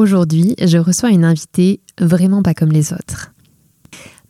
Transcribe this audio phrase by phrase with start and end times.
[0.00, 3.34] Aujourd'hui, je reçois une invitée vraiment pas comme les autres.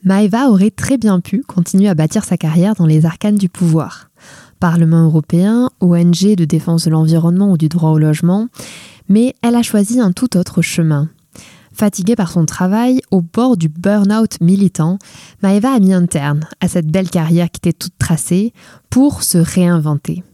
[0.02, 4.10] Maeva aurait très bien pu continuer à bâtir sa carrière dans les arcanes du pouvoir.
[4.58, 8.48] Parlement européen, ONG de défense de l'environnement ou du droit au logement,
[9.08, 11.08] mais elle a choisi un tout autre chemin.
[11.72, 14.98] Fatiguée par son travail, au bord du burn-out militant,
[15.40, 18.52] Maeva a mis un terme à cette belle carrière qui était toute tracée
[18.90, 20.24] pour se réinventer.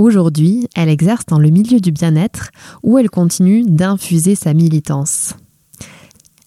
[0.00, 5.34] Aujourd'hui, elle exerce dans le milieu du bien-être où elle continue d'infuser sa militance.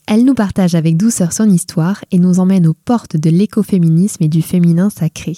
[0.08, 4.28] Elle nous partage avec douceur son histoire et nous emmène aux portes de l'écoféminisme et
[4.28, 5.38] du féminin sacré.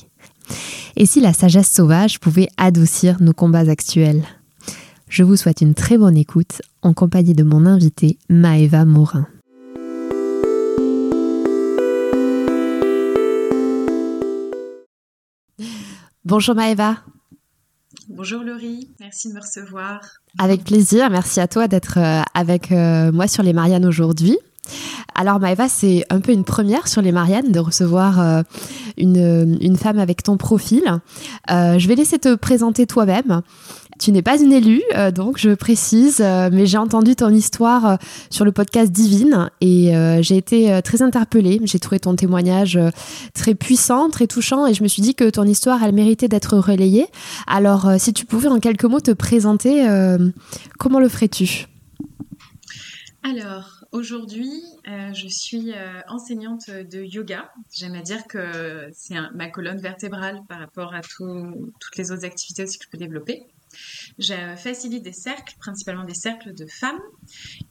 [0.95, 4.23] Et si la sagesse sauvage pouvait adoucir nos combats actuels?
[5.09, 9.27] Je vous souhaite une très bonne écoute en compagnie de mon invité Maëva Morin.
[16.23, 16.95] Bonjour Maëva.
[18.07, 19.99] Bonjour Laurie, merci de me recevoir.
[20.37, 24.37] Avec plaisir, merci à toi d'être euh, avec euh, moi sur les Mariannes aujourd'hui.
[25.13, 28.41] Alors Maëva, c'est un peu une première sur les Mariannes de recevoir euh,
[28.97, 30.83] une, une, femme avec ton profil.
[31.49, 33.41] je vais laisser te présenter toi-même.
[33.97, 37.85] Tu n'es pas une élue, euh, donc je précise, euh, mais j'ai entendu ton histoire
[37.85, 37.95] euh,
[38.29, 41.61] sur le podcast Divine et j'ai été très interpellée.
[41.63, 42.79] J'ai trouvé ton témoignage
[43.33, 46.57] très puissant, très touchant et je me suis dit que ton histoire, elle méritait d'être
[46.57, 47.07] relayée.
[47.47, 49.85] Alors, si tu pouvais en quelques mots te présenter,
[50.77, 51.67] comment le ferais-tu?
[53.23, 55.73] Alors, aujourd'hui, je suis
[56.07, 57.51] enseignante de yoga.
[57.71, 62.63] J'aime à dire que c'est ma colonne vertébrale par rapport à toutes les autres activités
[62.63, 63.47] aussi que je peux développer.
[64.17, 66.99] Je facilite des cercles, principalement des cercles de femmes,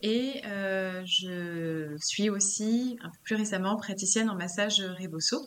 [0.02, 5.46] et euh, je suis aussi, un peu plus récemment, praticienne en massage Rebosso.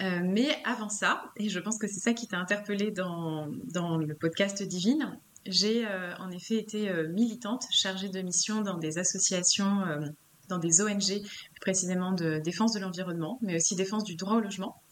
[0.00, 3.96] Euh, mais avant ça, et je pense que c'est ça qui t'a interpellée dans, dans,
[3.96, 5.18] le podcast Divine,
[5.50, 9.82] j'ai euh, en effet été militante, chargée de mission dans des associations,
[10.48, 11.22] dans des ONG,
[11.60, 14.82] précisément de défense de l'environnement, mais aussi défense du droit au logement.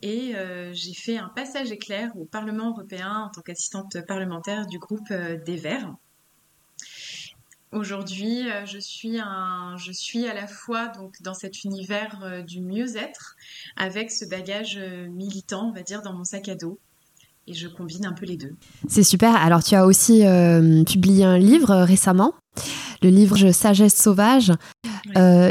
[0.00, 4.78] Et euh, j'ai fait un passage éclair au Parlement européen en tant qu'assistante parlementaire du
[4.78, 5.94] groupe euh, des Verts.
[7.70, 13.36] Aujourd'hui, euh, je suis je suis à la fois donc dans cet univers du mieux-être
[13.76, 16.78] avec ce bagage militant, on va dire, dans mon sac à dos.
[17.46, 18.54] Et je combine un peu les deux.
[18.88, 19.34] C'est super.
[19.34, 20.22] Alors, tu as aussi
[20.86, 22.34] publié un livre récemment,
[23.02, 24.52] le livre Sagesse sauvage,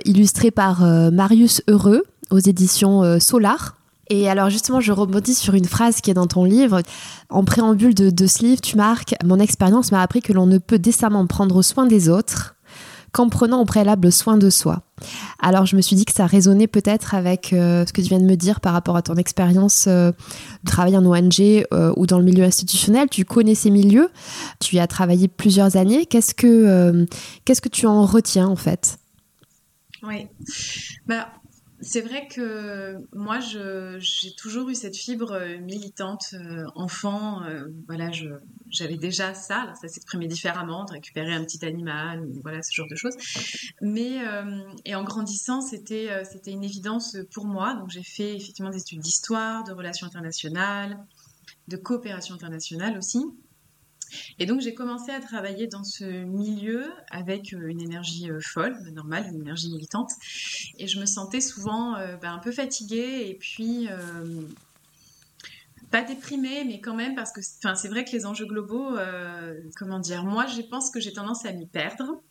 [0.06, 0.82] illustré par
[1.12, 3.82] Marius Heureux aux éditions Solar.
[4.12, 6.82] Et alors justement, je rebondis sur une phrase qui est dans ton livre.
[7.30, 10.80] En préambule de, ce livre, tu marques Mon expérience m'a appris que l'on ne peut
[10.80, 12.56] décemment prendre soin des autres
[13.12, 14.84] qu'en prenant au préalable soin de soi.
[15.40, 18.20] Alors je me suis dit que ça résonnait peut-être avec euh, ce que tu viens
[18.20, 20.12] de me dire par rapport à ton expérience euh,
[20.64, 23.10] de travailler en ONG euh, ou dans le milieu institutionnel.
[23.10, 24.10] Tu connais ces milieux,
[24.60, 26.06] tu y as travaillé plusieurs années.
[26.06, 27.06] Qu'est-ce que,
[27.46, 28.98] que tu en retiens en fait?
[30.04, 30.28] Oui.
[31.06, 31.28] Bah,
[31.82, 37.44] c'est vrai que moi, j'ai toujours eu cette fibre euh, militante euh, enfant.
[37.44, 38.12] Euh, voilà,
[38.70, 39.74] j'avais déjà ça.
[39.82, 43.16] Ça s'exprimait différemment, de récupérer un petit animal, voilà, ce genre de choses.
[43.82, 44.20] Mais
[44.86, 47.74] et en grandissant, c'était c'était une évidence pour moi.
[47.76, 50.98] Donc j'ai fait effectivement des études d'histoire, de relations internationales,
[51.68, 53.26] de coopération internationale aussi.
[54.40, 58.78] Et donc j'ai commencé à travailler dans ce milieu avec euh, une énergie euh, folle,
[58.94, 60.12] normale, une énergie militante.
[60.78, 63.88] Et je me sentais souvent euh, ben, un peu fatiguée et puis
[65.90, 68.96] pas déprimée, mais quand même parce que c'est vrai que les enjeux globaux,
[69.76, 72.22] comment dire, moi je pense que j'ai tendance à m'y perdre.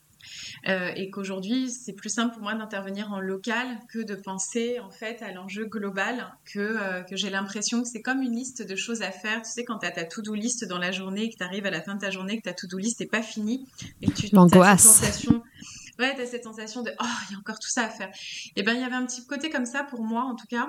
[0.69, 4.91] Euh, et qu'aujourd'hui, c'est plus simple pour moi d'intervenir en local que de penser en
[4.91, 8.77] fait à l'enjeu global, que, euh, que j'ai l'impression que c'est comme une liste de
[8.77, 9.43] choses à faire.
[9.43, 11.71] Tu sais, quand tu as ta to-do list dans la journée, que tu arrives à
[11.71, 13.67] la fin de ta journée, que ta to-do list n'est pas finie,
[14.03, 15.43] et que tu as cette sensation
[16.01, 18.11] ouais, t'as cette sensation de, oh, il y a encore tout ça à faire.
[18.57, 20.69] Et ben, il y avait un petit côté comme ça pour moi, en tout cas.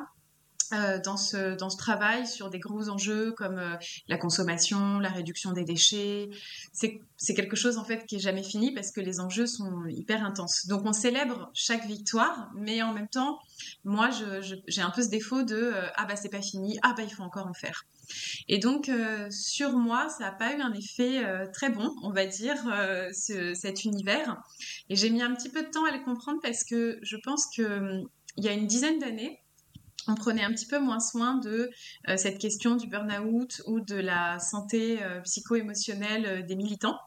[0.73, 3.75] Euh, dans, ce, dans ce travail sur des gros enjeux comme euh,
[4.07, 6.29] la consommation, la réduction des déchets.
[6.71, 10.23] C'est quelque chose en fait qui est jamais fini parce que les enjeux sont hyper
[10.23, 10.67] intenses.
[10.67, 13.39] Donc on célèbre chaque victoire, mais en même temps,
[13.83, 17.03] moi j'ai un peu ce défaut de euh, ah bah c'est pas fini, ah bah
[17.03, 17.83] il faut encore en faire.
[18.47, 18.89] Et donc
[19.29, 22.57] sur moi, ça n'a pas eu un effet très bon, on va dire,
[23.13, 24.35] ce, cet univers.
[24.89, 27.45] Et j'ai mis un petit peu de temps à le comprendre parce que je pense
[27.55, 29.40] que hum, il y a une dizaine d'années,
[30.07, 31.69] on prenait un petit peu moins soin de
[32.09, 36.97] euh, cette question du burn-out ou de la santé euh, psycho-émotionnelle euh, des militants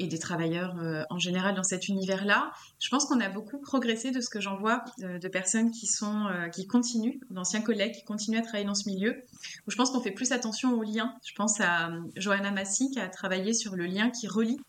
[0.00, 0.76] et des travailleurs
[1.10, 2.52] en général dans cet univers-là.
[2.78, 6.28] Je pense qu'on a beaucoup progressé de ce que j'en vois de personnes qui sont
[6.52, 9.20] qui continuent, d'anciens collègues qui continuent à travailler dans ce milieu.
[9.66, 11.12] Où je pense qu'on fait plus attention aux liens.
[11.26, 14.60] Je pense à Johanna Massy qui a travaillé sur le lien qui relie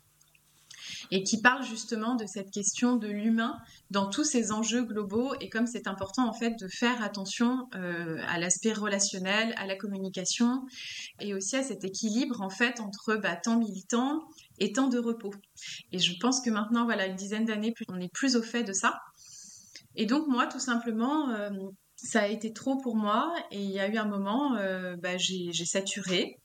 [1.12, 3.58] et qui parle justement de cette question de l'humain
[3.90, 8.18] dans tous ces enjeux globaux et comme c'est important en fait de faire attention euh,
[8.28, 10.66] à l'aspect relationnel, à la communication
[11.20, 14.24] et aussi à cet équilibre en fait entre bah, temps militant
[14.60, 15.34] et temps de repos.
[15.92, 18.74] Et je pense que maintenant, voilà, une dizaine d'années, on est plus au fait de
[18.74, 19.00] ça.
[19.96, 21.50] Et donc moi, tout simplement, euh,
[21.96, 25.18] ça a été trop pour moi et il y a eu un moment, euh, bah,
[25.18, 26.38] j'ai saturé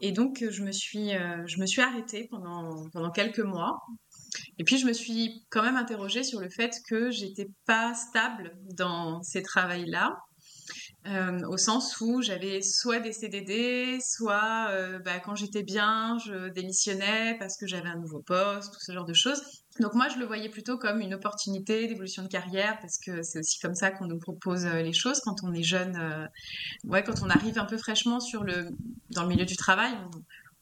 [0.00, 3.80] et donc je me suis, je me suis arrêtée pendant, pendant quelques mois
[4.58, 8.56] et puis je me suis quand même interrogée sur le fait que j'étais pas stable
[8.76, 10.18] dans ces travails-là.
[11.06, 16.50] Euh, au sens où j'avais soit des CDD, soit euh, bah, quand j'étais bien, je
[16.50, 19.40] démissionnais parce que j'avais un nouveau poste, tout ce genre de choses.
[19.80, 23.38] Donc moi, je le voyais plutôt comme une opportunité d'évolution de carrière parce que c'est
[23.38, 25.98] aussi comme ça qu'on nous propose euh, les choses quand on est jeune.
[26.84, 28.68] ouais, quand on arrive un peu fraîchement sur le
[29.10, 29.94] dans le milieu du travail,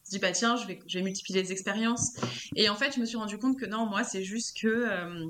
[0.09, 2.15] je dis bah tiens je vais, multiplier les expériences.
[2.55, 5.25] Et en fait je me suis rendu compte que non moi c'est juste que euh,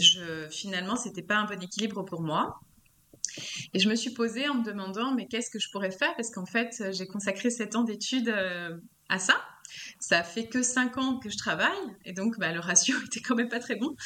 [0.00, 2.60] je finalement c'était pas un bon équilibre pour moi.
[3.74, 6.14] Et je me suis posée en me demandant mais qu'est-ce que je pourrais faire?
[6.14, 8.76] Parce qu'en fait j'ai consacré sept ans d'études euh,
[9.08, 9.34] à ça
[10.08, 11.72] ça fait que 5 ans que je travaille
[12.04, 13.96] et donc bah, le ratio était quand même pas très bon.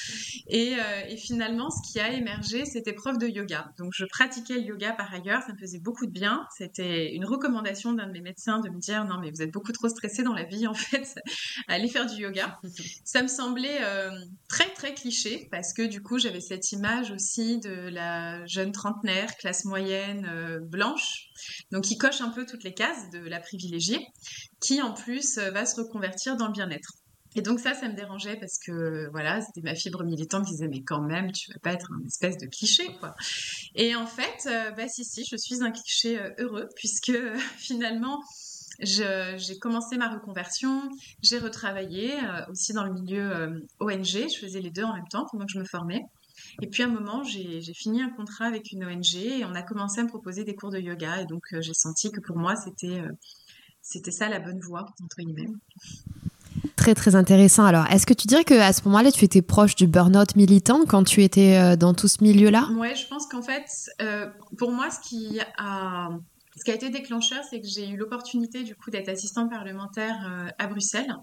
[0.49, 3.70] Et, euh, finalement, ce qui a émergé, c'était prof de yoga.
[3.79, 6.47] Donc je pratiquais le yoga par ailleurs, ça me faisait beaucoup de bien.
[6.56, 9.73] C'était une recommandation d'un de mes médecins de me dire non mais vous êtes beaucoup
[9.73, 11.20] trop stressé dans la vie en fait,
[11.69, 12.58] allez faire du yoga.
[13.05, 14.11] Ça me semblait euh,
[14.49, 19.37] très très cliché parce que du coup j'avais cette image aussi de la jeune trentenaire,
[19.37, 21.29] classe moyenne, euh, blanche,
[21.73, 24.06] donc qui coche un peu toutes les cases de la privilégiée,
[24.61, 26.95] qui en plus va se reconvertir dans le bien-être.
[27.37, 30.69] Et donc ça, ça me dérangeait parce que voilà, c'était ma fibre militante qui disait
[30.69, 33.15] mais quand même, tu vas pas être un espèce de cliché quoi.
[33.75, 37.13] Et en fait, euh, bah si si, je suis un cliché euh, heureux puisque
[37.59, 38.21] finalement
[38.83, 40.89] j'ai commencé ma reconversion,
[41.23, 45.27] j'ai retravaillé euh, aussi dans le milieu ONG, je faisais les deux en même temps
[45.31, 46.03] pendant que je me formais.
[46.63, 49.63] Et puis à un moment, j'ai fini un contrat avec une ONG et on a
[49.63, 52.57] commencé à me proposer des cours de yoga et donc j'ai senti que pour moi
[52.57, 53.03] c'était
[53.91, 55.49] c'était ça la bonne voie, entre guillemets.
[56.77, 57.65] Très très intéressant.
[57.65, 61.03] Alors, est-ce que tu dirais qu'à ce moment-là, tu étais proche du burn-out militant quand
[61.03, 62.69] tu étais euh, dans tout ce milieu-là?
[62.77, 63.67] Ouais, je pense qu'en fait,
[64.01, 64.29] euh,
[64.59, 66.11] pour moi, ce qui a
[66.57, 70.17] ce qui a été déclencheur, c'est que j'ai eu l'opportunité du coup d'être assistante parlementaire
[70.29, 71.15] euh, à Bruxelles.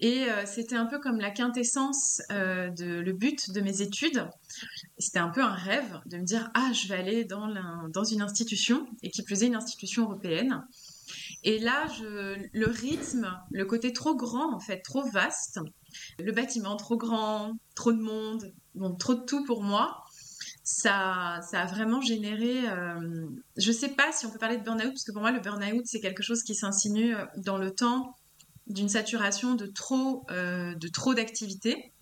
[0.00, 4.28] Et c'était un peu comme la quintessence de le but de mes études.
[4.98, 7.48] C'était un peu un rêve de me dire ah je vais aller dans,
[7.88, 10.62] dans une institution et qui plus est une institution européenne.
[11.42, 15.58] Et là, le rythme, le côté trop grand, en fait, trop vaste,
[16.18, 18.52] le bâtiment trop grand, trop de monde,
[18.98, 20.04] trop de tout pour moi,
[20.62, 22.68] ça, a vraiment généré.
[22.68, 25.32] Euh, je ne sais pas si on peut parler de burn-out, parce que pour moi,
[25.32, 28.16] le burn-out, c'est quelque chose qui s'insinue euh, dans le temps
[28.66, 30.74] d'une saturation de trop, euh,
[31.16, 31.92] d'activités.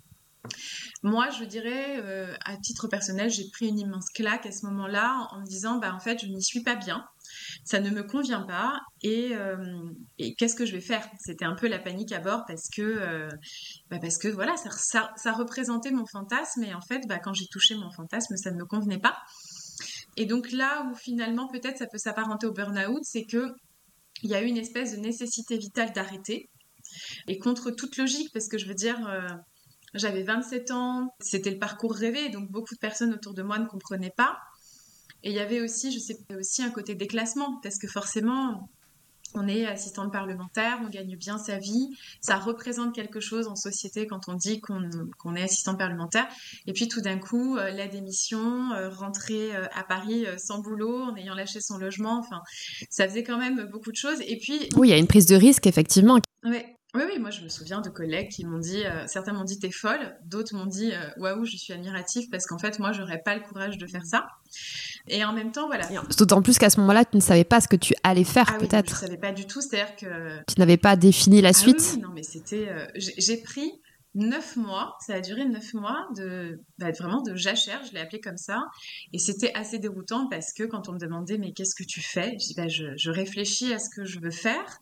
[1.03, 5.41] Moi, je dirais, à titre personnel, j'ai pris une immense claque à ce moment-là en
[5.41, 7.05] me disant, bah, en fait, je n'y suis pas bien
[7.65, 11.09] ça ne me convient pas euh, et, qu'est-ce que je vais faire?
[11.19, 13.29] C'était un peu la panique à bord parce que, euh,
[13.91, 17.47] bah parce que voilà, ça, ça, représentait mon fantasme et en fait, bah, quand j'ai
[17.47, 19.17] touché mon fantasme, ça ne me convenait pas.
[20.17, 23.53] Et donc là où finalement peut-être ça peut s'apparenter au burn-out, c'est que
[24.23, 26.51] il y a eu une espèce de nécessité vitale d'arrêter
[27.29, 29.07] et contre toute logique parce que je veux dire.
[29.07, 29.29] Euh,
[29.95, 33.67] j'avais 27 ans, c'était le parcours rêvé, donc beaucoup de personnes autour de moi ne
[33.67, 34.39] comprenaient pas.
[35.25, 38.69] Et il y avait aussi, je sais, aussi un côté déclassement, parce que forcément,
[39.35, 44.07] on est assistante parlementaire, on gagne bien sa vie, ça représente quelque chose en société
[44.07, 46.27] quand on dit qu'on est assistant parlementaire.
[46.67, 51.03] Et puis tout d'un coup, euh, la démission, euh, rentrer euh, à Paris sans boulot,
[51.03, 52.41] en ayant lâché son logement, enfin,
[52.91, 54.21] ça faisait quand même beaucoup de choses.
[54.27, 54.69] Et puis...
[54.77, 56.19] Oui, il y a une prise de risque, effectivement.
[56.45, 59.45] Ouais, Oui, oui, moi je me souviens de collègues qui m'ont dit, euh, certains m'ont
[59.45, 62.93] dit t'es folle, d'autres m'ont dit euh, waouh, je suis admiratif parce qu'en fait moi
[62.93, 64.27] j'aurais pas le courage de faire ça.
[65.07, 65.87] Et en même temps, voilà.
[66.19, 68.59] D'autant plus qu'à ce moment-là, tu ne savais pas ce que tu allais faire ah
[68.59, 68.91] peut-être.
[68.91, 70.39] Oui, je savais pas du tout, c'est-à-dire que.
[70.47, 71.93] Tu n'avais pas défini la ah suite.
[71.95, 72.69] Oui, non, mais c'était.
[72.69, 73.81] Euh, j'ai pris
[74.15, 78.21] neuf mois, ça a duré neuf mois de bah, vraiment de jachère, je l'ai appelé
[78.21, 78.65] comme ça,
[79.13, 82.33] et c'était assez déroutant parce que quand on me demandait mais qu'est-ce que tu fais,
[82.33, 84.81] je dis bah, je, je, réfléchis à ce que je veux faire,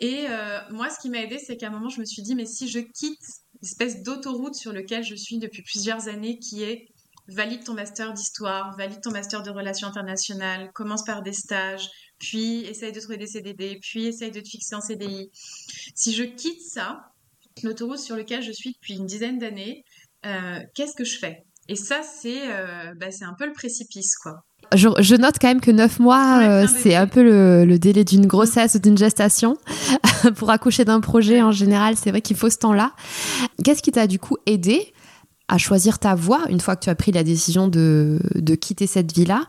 [0.00, 2.34] et euh, moi ce qui m'a aidé c'est qu'à un moment je me suis dit
[2.34, 3.22] mais si je quitte
[3.62, 6.88] l'espèce d'autoroute sur lequel je suis depuis plusieurs années qui est
[7.28, 11.88] valide ton master d'histoire, valide ton master de relations internationales, commence par des stages,
[12.18, 15.30] puis essaye de trouver des CDD, puis essaye de te fixer en CDI.
[15.94, 17.12] Si je quitte ça,
[17.62, 19.84] l'autoroute sur laquelle je suis depuis une dizaine d'années,
[20.24, 21.44] euh, qu'est-ce que je fais?
[21.68, 24.44] Et ça, c'est euh, bah, un peu le précipice, quoi.
[24.74, 28.02] Je, je, note quand même que neuf mois, euh, c'est un peu le, le délai
[28.02, 29.56] d'une grossesse ou d'une gestation.
[30.36, 32.92] Pour accoucher d'un projet, en général, c'est vrai qu'il faut ce temps-là.
[33.64, 34.92] Qu'est-ce qui t'a du coup aidé
[35.48, 38.86] à choisir ta voie une fois que tu as pris la décision de, de quitter
[38.86, 39.44] cette vie-là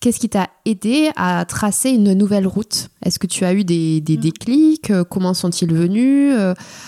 [0.00, 2.88] Qu'est-ce qui t'a aidé à tracer une nouvelle route?
[3.04, 4.92] Est-ce que tu as eu des, des déclics?
[5.10, 6.34] Comment sont-ils venus?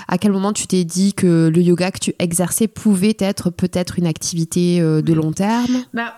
[0.09, 3.99] À quel moment tu t'es dit que le yoga que tu exerçais pouvait être peut-être
[3.99, 5.85] une activité de long terme?
[5.93, 6.15] Bah,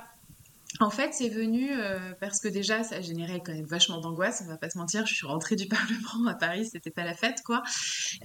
[0.82, 4.48] en fait, c'est venu euh, parce que déjà, ça générait quand même vachement d'angoisse, on
[4.48, 5.06] va pas se mentir.
[5.06, 7.62] Je suis rentrée du Parlement à Paris, c'était pas la fête, quoi.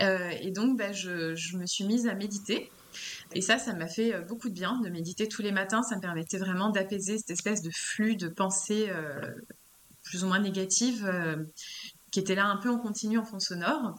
[0.01, 2.71] Euh, et donc, bah, je, je, me suis mise à méditer.
[3.34, 5.84] Et ça, ça m'a fait beaucoup de bien de méditer tous les matins.
[5.84, 9.34] Ça me permettait vraiment d'apaiser cette espèce de flux de pensées euh,
[10.04, 11.36] plus ou moins négatives euh,
[12.12, 13.96] qui étaient là un peu en continu en fond sonore.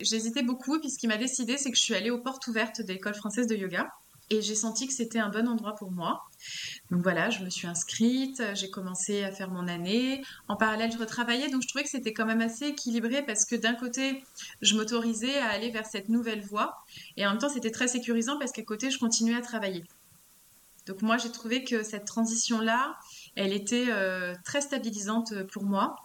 [0.00, 2.80] J'hésitais beaucoup, puis ce qui m'a décidé, c'est que je suis allée aux portes ouvertes
[2.80, 3.88] de l'école française de yoga.
[4.30, 6.22] Et j'ai senti que c'était un bon endroit pour moi.
[6.90, 10.22] Donc voilà, je me suis inscrite, j'ai commencé à faire mon année.
[10.48, 13.56] En parallèle, je retravaillais, donc je trouvais que c'était quand même assez équilibré parce que
[13.56, 14.22] d'un côté,
[14.60, 16.76] je m'autorisais à aller vers cette nouvelle voie
[17.16, 19.84] et en même temps, c'était très sécurisant parce qu'à côté, je continuais à travailler.
[20.86, 22.98] Donc moi, j'ai trouvé que cette transition-là,
[23.36, 25.96] elle était euh, très stabilisante pour moi.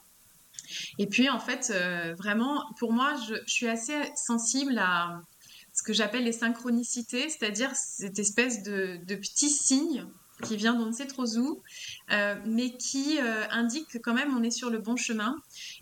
[0.98, 5.22] Et puis en fait, euh, vraiment, pour moi, je, suis assez sensible à
[5.74, 10.06] ce que j'appelle les synchronicités, c'est-à-dire cette espèce de, de petit signe
[10.44, 11.62] qui vient d'on ne sait trop où,
[12.12, 15.36] euh, mais qui euh, indique que quand même on est sur le bon chemin.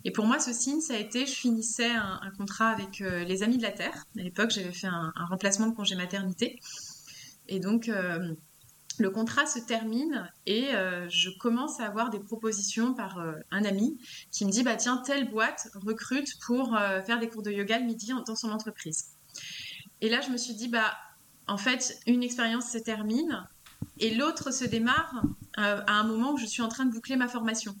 [0.04, 3.42] Et pour moi, ce signe, ça a été, je finissais un, contrat avec euh, les
[3.42, 4.04] Amis de la Terre.
[4.18, 6.60] À l'époque, j'avais fait un, un, remplacement de congé maternité.
[7.48, 7.90] Et donc,
[8.98, 10.68] le contrat se termine et
[11.08, 13.18] je commence à avoir des propositions par
[13.50, 13.98] un ami
[14.30, 17.86] qui me dit, bah tiens, telle boîte recrute pour faire des cours de yoga le
[17.86, 19.14] midi dans son entreprise.
[20.02, 20.94] Et là, je me suis dit, bah,
[21.46, 23.46] en fait, une expérience se termine
[24.00, 25.22] et l'autre se démarre
[25.58, 27.74] euh, à un moment où je suis en train de boucler ma formation.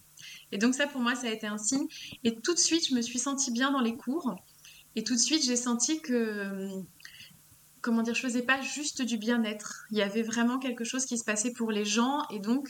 [0.52, 1.86] Et donc ça, pour moi, ça a été un signe.
[2.24, 4.34] Et tout de suite, je me suis sentie bien dans les cours.
[4.96, 6.68] Et tout de suite, j'ai senti que,
[7.80, 9.86] comment dire, je faisais pas juste du bien-être.
[9.90, 12.22] Il y avait vraiment quelque chose qui se passait pour les gens.
[12.30, 12.68] Et donc,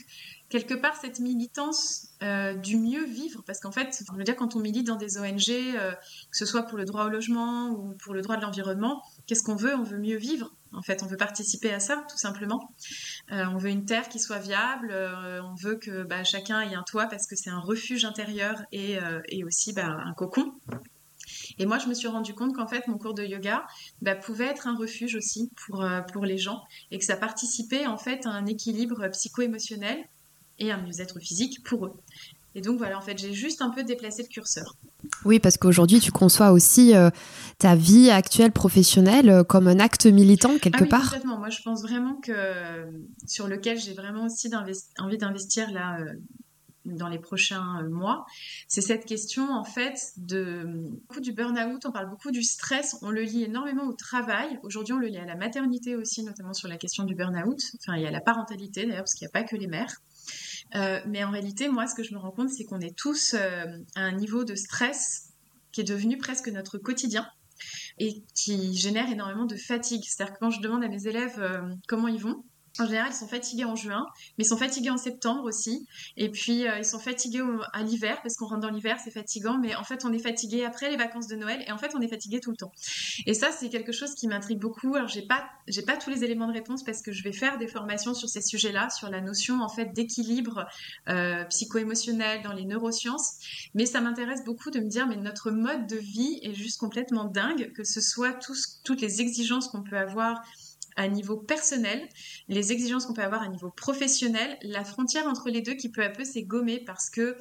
[0.49, 4.85] quelque part, cette militance euh, du mieux vivre, parce qu'en fait, dire, quand on milite
[4.85, 8.21] dans des ONG, euh, que ce soit pour le droit au logement ou pour le
[8.21, 9.73] droit de l'environnement, qu'est-ce qu'on veut?
[9.73, 10.53] On veut mieux vivre.
[10.71, 12.73] En fait, on veut participer à ça, tout simplement.
[13.31, 14.89] Euh, on veut une terre qui soit viable.
[14.91, 18.61] Euh, on veut que bah, chacun ait un toit parce que c'est un refuge intérieur
[18.71, 20.53] et, euh, aussi bah, un cocon.
[21.57, 23.65] Et moi, je me suis rendu compte qu'en fait, mon cours de yoga
[24.01, 27.97] bah, pouvait être un refuge aussi pour, pour les gens et que ça participait en
[27.97, 30.07] fait à un équilibre psycho-émotionnel
[30.59, 31.93] et un mieux-être physique pour eux.
[32.55, 34.75] Et donc voilà, en fait, j'ai juste un peu déplacé le curseur.
[35.23, 37.09] Oui, parce qu'aujourd'hui, tu conçois aussi euh,
[37.57, 41.03] ta vie actuelle professionnelle euh, comme un acte militant quelque ah oui, part.
[41.03, 41.37] Complètement.
[41.37, 42.31] Moi, je pense vraiment que
[43.27, 44.49] sur lequel j'ai vraiment aussi
[44.97, 46.13] envie d'investir là euh,
[46.85, 48.25] dans les prochains mois,
[48.67, 50.65] c'est cette question en fait de
[51.07, 51.85] beaucoup du burn-out.
[51.85, 52.97] On parle beaucoup du stress.
[53.01, 54.59] On le lit énormément au travail.
[54.63, 57.61] Aujourd'hui, on le lit à la maternité aussi, notamment sur la question du burn-out.
[57.79, 60.01] Enfin, il y a la parentalité d'ailleurs, parce qu'il n'y a pas que les mères.
[60.75, 63.33] Euh, mais en réalité, moi, ce que je me rends compte, c'est qu'on est tous
[63.33, 65.29] euh, à un niveau de stress
[65.71, 67.27] qui est devenu presque notre quotidien
[67.97, 70.03] et qui génère énormément de fatigue.
[70.05, 72.43] C'est-à-dire que quand je demande à mes élèves euh, comment ils vont,
[72.81, 74.05] en général, ils sont fatigués en juin,
[74.37, 75.87] mais ils sont fatigués en septembre aussi.
[76.17, 77.43] Et puis, euh, ils sont fatigués
[77.73, 80.65] à l'hiver, parce qu'on rentre dans l'hiver, c'est fatigant, mais en fait, on est fatigué
[80.65, 82.71] après les vacances de Noël, et en fait, on est fatigué tout le temps.
[83.25, 84.95] Et ça, c'est quelque chose qui m'intrigue beaucoup.
[84.95, 87.57] Alors, j'ai pas, j'ai pas tous les éléments de réponse parce que je vais faire
[87.57, 90.65] des formations sur ces sujets-là, sur la notion, en fait, d'équilibre
[91.09, 93.69] euh, psycho-émotionnel dans les neurosciences.
[93.73, 97.25] Mais ça m'intéresse beaucoup de me dire, mais notre mode de vie est juste complètement
[97.25, 100.41] dingue, que ce soit tous, toutes les exigences qu'on peut avoir
[100.95, 102.07] à niveau personnel,
[102.47, 106.03] les exigences qu'on peut avoir à niveau professionnel, la frontière entre les deux qui peu
[106.03, 107.37] à peu s'est gommée parce que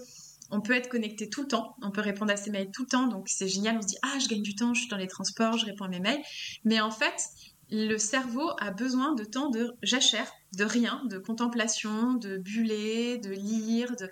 [0.50, 2.88] on peut être connecté tout le temps, on peut répondre à ses mails tout le
[2.88, 4.96] temps, donc c'est génial, on se dit ah je gagne du temps, je suis dans
[4.96, 6.22] les transports, je réponds à mes mails,
[6.64, 7.28] mais en fait
[7.70, 13.30] le cerveau a besoin de temps de jachère, de rien, de contemplation, de buller, de
[13.30, 14.10] lire, de...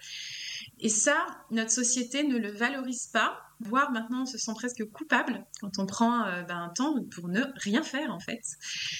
[0.78, 5.46] Et ça, notre société ne le valorise pas, voire maintenant on se sent presque coupable
[5.60, 8.42] quand on prend euh, ben, un temps pour ne rien faire en fait.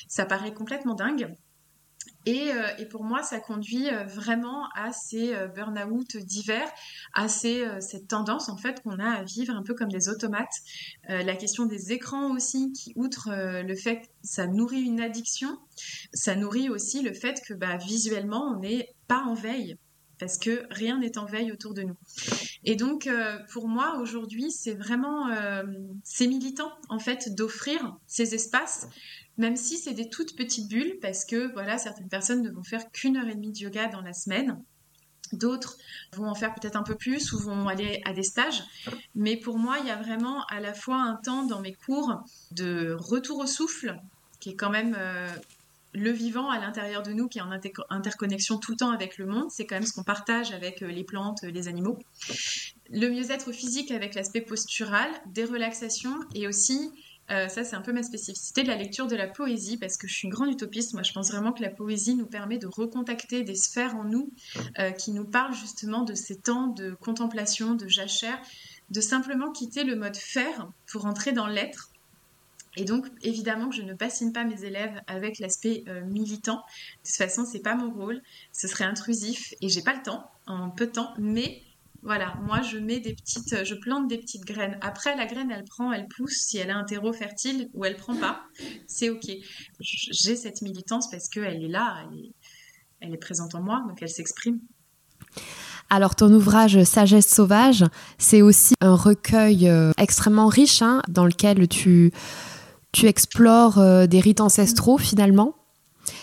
[0.09, 1.37] Ça paraît complètement dingue.
[2.29, 6.69] Euh, et, pour moi, ça conduit euh, vraiment à ces euh, burn-out divers,
[7.15, 10.47] à cette tendance en fait qu'on a à vivre un peu comme des automates.
[11.09, 15.59] la question des écrans aussi, qui outre le fait que ça nourrit une addiction,
[16.13, 19.77] ça nourrit aussi le fait que bah, visuellement, on n'est pas en veille
[20.19, 21.97] parce que rien n'est en veille autour de nous.
[22.65, 23.09] Et donc,
[23.53, 25.29] pour moi, aujourd'hui, c'est vraiment,
[26.05, 28.89] c'est militant, en fait, d'offrir ces espaces
[29.39, 32.91] même si c'est des toutes petites bulles, parce que voilà, certaines personnes ne vont faire
[32.91, 34.63] qu'une heure et demie de yoga dans la semaine.
[35.33, 35.77] D'autres
[36.13, 38.63] vont en faire peut-être un peu plus ou vont aller à des stages.
[39.15, 42.23] Mais pour moi, il y a vraiment à la fois un temps dans mes cours
[42.53, 43.99] de retour au souffle,
[44.39, 45.29] qui est quand même euh,
[45.93, 47.51] le vivant à l'intérieur de nous, qui est en
[47.91, 49.51] interconnexion tout le temps avec le monde.
[49.51, 51.99] C'est quand même ce qu'on partage avec euh, les plantes, les animaux.
[52.91, 56.93] Le mieux-être physique avec l'aspect postural, des relaxations et aussi
[57.31, 60.07] euh, ça, c'est un peu ma spécificité de la lecture de la poésie, parce que
[60.07, 60.95] je suis une grande utopiste.
[60.95, 64.33] Moi, je pense vraiment que la poésie nous permet de recontacter des sphères en nous
[64.79, 68.41] euh, qui nous parlent justement de ces temps de contemplation, de jachère,
[68.91, 71.91] de simplement quitter le mode faire pour entrer dans l'être.
[72.77, 76.57] Et donc, évidemment je ne bassine pas mes élèves avec l'aspect euh, militant.
[76.57, 78.23] De toute façon, c'est pas mon rôle.
[78.53, 81.15] Ce serait intrusif et j'ai pas le temps, en peu de temps.
[81.19, 81.63] Mais
[82.07, 84.79] voilà, moi je mets des petites, je plante des petites graines.
[84.81, 87.97] Après, la graine, elle prend, elle pousse si elle a un terreau fertile ou elle
[87.97, 88.43] prend pas,
[88.87, 89.27] c'est ok.
[89.81, 92.09] J'ai cette militance parce qu'elle est là,
[93.01, 94.61] elle est, présente en moi, donc elle s'exprime.
[95.91, 97.85] Alors ton ouvrage Sagesse sauvage,
[98.19, 102.13] c'est aussi un recueil euh, extrêmement riche hein, dans lequel tu,
[102.93, 105.56] tu explores euh, des rites ancestraux finalement.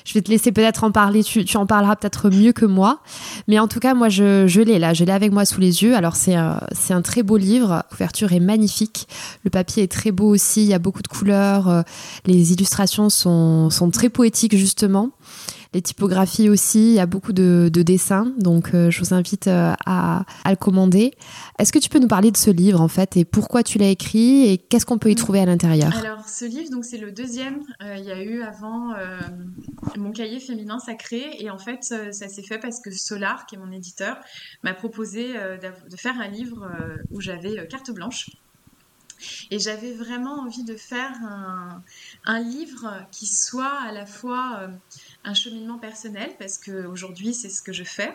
[0.05, 2.99] Je vais te laisser peut-être en parler, tu, en parleras peut-être mieux que moi.
[3.47, 5.95] Mais en tout cas, moi, je, l'ai là, je l'ai avec moi sous les yeux.
[5.95, 9.07] Alors, c'est un, un très beau livre, la couverture est magnifique.
[9.43, 11.69] Le papier est très beau aussi, il y a beaucoup de couleurs.
[11.69, 11.81] Euh,
[12.25, 15.11] les illustrations sont, sont très poétiques, justement
[15.73, 19.73] les typographies aussi, il y a beaucoup de, dessins, donc euh, je vous invite euh,
[19.85, 21.13] à, le commander.
[21.57, 23.89] Est-ce que tu peux nous parler de ce livre en fait et pourquoi tu l'as
[23.89, 25.95] écrit et qu'est-ce qu'on peut y trouver à l'intérieur?
[25.97, 27.61] Alors ce livre, donc c'est le deuxième.
[27.81, 28.93] Euh, il y a eu avant
[29.97, 33.57] mon cahier féminin sacré et en fait ça s'est fait parce que Solar, qui est
[33.57, 34.17] mon éditeur,
[34.61, 36.69] m'a proposé de faire un livre
[37.11, 38.29] où j'avais carte blanche.
[39.51, 41.81] Et j'avais vraiment envie de faire un,
[42.25, 44.67] un, livre qui soit à la fois
[45.23, 48.13] un cheminement personnel, parce qu'aujourd'hui, c'est ce que je fais,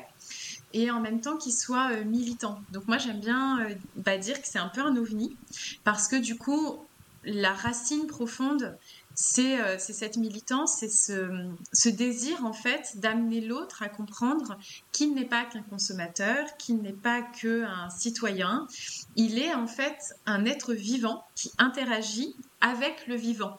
[0.73, 2.61] et en même temps qu'il soit euh, militant.
[2.73, 5.37] Donc moi, j'aime bien euh, bah, dire que c'est un peu un ovni,
[5.85, 6.79] parce que du coup,
[7.25, 8.77] la racine profonde,
[9.15, 14.57] c'est euh, cette militance, c'est ce, ce, désir en fait d'amener l'autre à comprendre
[14.93, 18.69] qu'il n'est pas qu'un consommateur, qu'il n'est pas qu'un citoyen,
[19.17, 23.59] il est en fait un être vivant qui interagit avec le vivant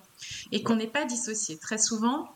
[0.53, 1.57] et qu'on n'est pas dissocié.
[1.57, 2.33] Très souvent,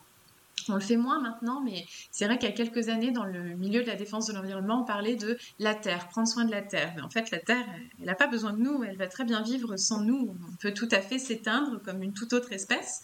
[0.70, 3.56] on le fait moins maintenant, mais c'est vrai qu'il y a quelques années, dans le
[3.56, 6.62] milieu de la défense de l'environnement, on parlait de la Terre, prendre soin de la
[6.62, 6.94] Terre.
[6.96, 7.66] Mais en fait, la Terre,
[8.00, 10.36] elle n'a pas besoin de nous, elle va très bien vivre sans nous.
[10.52, 13.02] On peut tout à fait s'éteindre comme une toute autre espèce.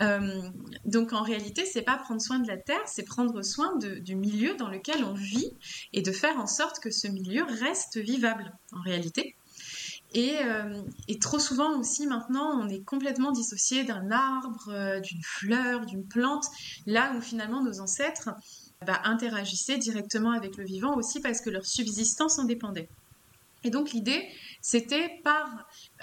[0.00, 0.42] Euh,
[0.84, 4.54] donc en réalité, c'est pas prendre soin de la Terre, c'est prendre soin du milieu
[4.54, 5.52] dans lequel on vit
[5.92, 9.36] et de faire en sorte que ce milieu reste vivable en réalité.
[10.16, 15.86] Euh, et, trop souvent aussi maintenant, on est complètement dissocié d'un arbre, euh, d'une fleur,
[15.86, 16.46] d'une plante,
[16.86, 18.30] là où finalement nos ancêtres
[18.86, 22.88] bah, interagissaient directement avec le vivant aussi parce que leur subsistance en dépendait.
[23.64, 24.28] Et donc l'idée,
[24.60, 25.48] c'était par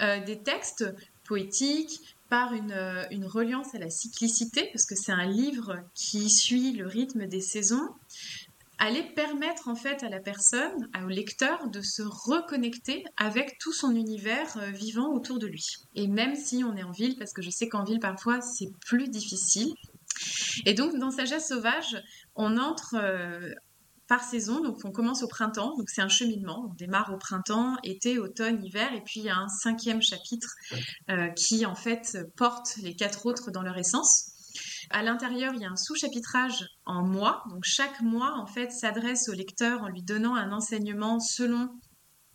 [0.00, 0.84] euh, des textes
[1.24, 2.72] poétiques, par une,
[3.10, 7.40] une, reliance à la cyclicité, parce que c'est un livre qui suit le rythme des
[7.40, 7.88] saisons,
[8.80, 13.94] allait permettre en fait à la personne, au lecteur, de se reconnecter avec tout son
[13.94, 15.66] univers euh, vivant autour de lui.
[15.94, 18.72] Et même si on est en ville, parce que je sais qu'en ville parfois c'est
[18.86, 19.74] plus difficile.
[20.64, 22.02] Et donc dans Sagesse sauvage,
[22.34, 23.52] on entre euh,
[24.08, 27.76] par saison, donc on commence au printemps, donc c'est un cheminement, on démarre au printemps,
[27.84, 30.56] été, automne, hiver, et puis il y a un cinquième chapitre
[31.10, 34.29] euh, qui en fait porte les quatre autres dans leur essence.
[34.90, 37.44] À l'intérieur, il y a un sous-chapitrage en mois.
[37.48, 41.70] Donc chaque mois, en fait, s'adresse au lecteur en lui donnant un enseignement selon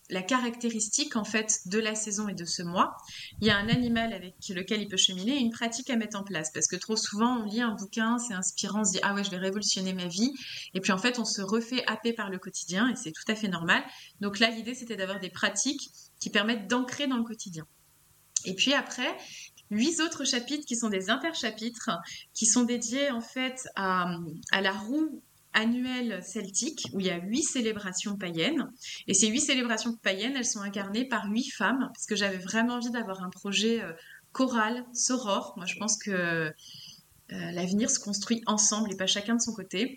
[0.10, 2.96] la caractéristique en fait de la saison et de ce mois.
[3.42, 6.24] Il y a un animal avec lequel il peut cheminer, une pratique à mettre en
[6.24, 6.52] place.
[6.54, 9.24] Parce que trop souvent, on lit un bouquin, c'est inspirant, on se dit ah ouais,
[9.24, 10.32] je vais révolutionner ma vie,
[10.74, 13.36] et puis en fait, on se refait happer par le quotidien, et c'est tout à
[13.36, 13.84] fait normal.
[14.22, 15.90] Donc là, l'idée c'était d'avoir des pratiques
[16.20, 17.66] qui permettent d'ancrer dans le quotidien.
[18.46, 19.18] Et puis après,
[19.72, 21.90] huit autres chapitres qui sont des interchapitres,
[22.34, 24.08] qui sont dédiés en fait à,
[24.54, 25.22] la roue
[25.54, 28.70] annuelle celtique où il y a huit célébrations païennes.
[29.08, 32.76] Et ces huit célébrations païennes, elles sont incarnées par huit femmes, parce que j'avais vraiment
[32.76, 33.94] envie d'avoir un projet euh,
[34.34, 35.54] choral, soror.
[35.56, 36.52] Moi, je pense que euh,
[37.30, 39.96] l'avenir se construit ensemble et pas chacun de son côté.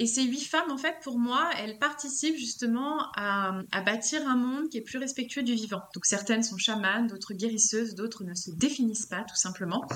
[0.00, 4.70] Et ces huit femmes, en fait, pour moi, elles participent justement à, bâtir un monde
[4.70, 5.82] qui est plus respectueux du vivant.
[5.92, 9.86] Donc certaines sont chamanes, d'autres guérisseuses, d'autres ne se définissent pas, tout simplement.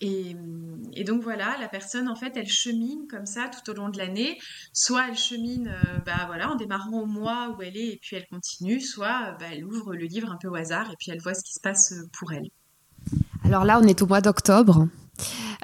[0.00, 0.34] Et,
[1.04, 4.40] donc voilà, la personne en fait, elle chemine comme ça tout au long de l'année.
[4.72, 8.16] Soit elle chemine, euh, bah voilà, en démarrant au mois où elle est et puis
[8.16, 8.80] elle continue.
[8.80, 11.34] Soit euh, bah, elle ouvre le livre un peu au hasard et puis elle voit
[11.34, 12.48] ce qui se passe euh, pour elle.
[13.44, 14.88] Alors là, on est au mois d'octobre.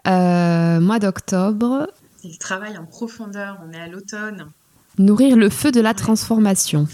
[0.07, 1.89] mois d'octobre.
[2.21, 3.59] C'est le travail en profondeur.
[3.65, 4.53] On est à l'automne.
[4.99, 6.87] Nourrir le feu de la transformation.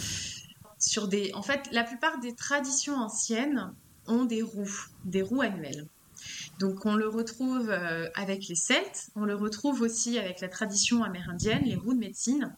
[0.79, 3.73] Sur des, en fait, la plupart des traditions anciennes
[4.07, 5.87] ont des roues, des roues annuelles.
[6.59, 11.03] Donc on le retrouve euh, avec les Celtes, on le retrouve aussi avec la tradition
[11.03, 12.55] amérindienne, les roues de médecine,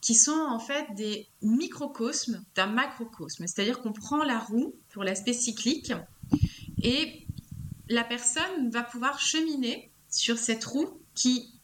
[0.00, 3.46] qui sont en fait des microcosmes d'un macrocosme.
[3.46, 5.92] C'est-à-dire qu'on prend la roue pour l'aspect cyclique
[6.82, 7.26] et
[7.88, 11.57] la personne va pouvoir cheminer sur cette roue qui,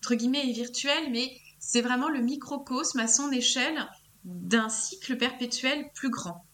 [0.00, 3.86] entre guillemets, est virtuelle, mais c'est vraiment le microcosme à son échelle
[4.24, 6.44] d'un cycle perpétuel plus grand.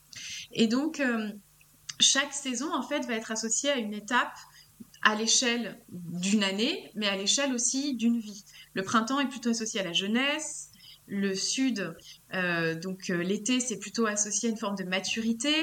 [0.53, 1.31] Et donc, euh,
[2.01, 4.35] chaque saison, en fait, va être associée à une étape
[5.03, 8.45] à l'échelle d'une année, mais à l'échelle aussi d'une vie.
[8.75, 10.71] Le printemps est plutôt associé à la jeunesse,
[11.07, 11.95] le sud,
[12.35, 15.55] euh, donc euh, l'été, c'est plutôt associé à une forme de maturité,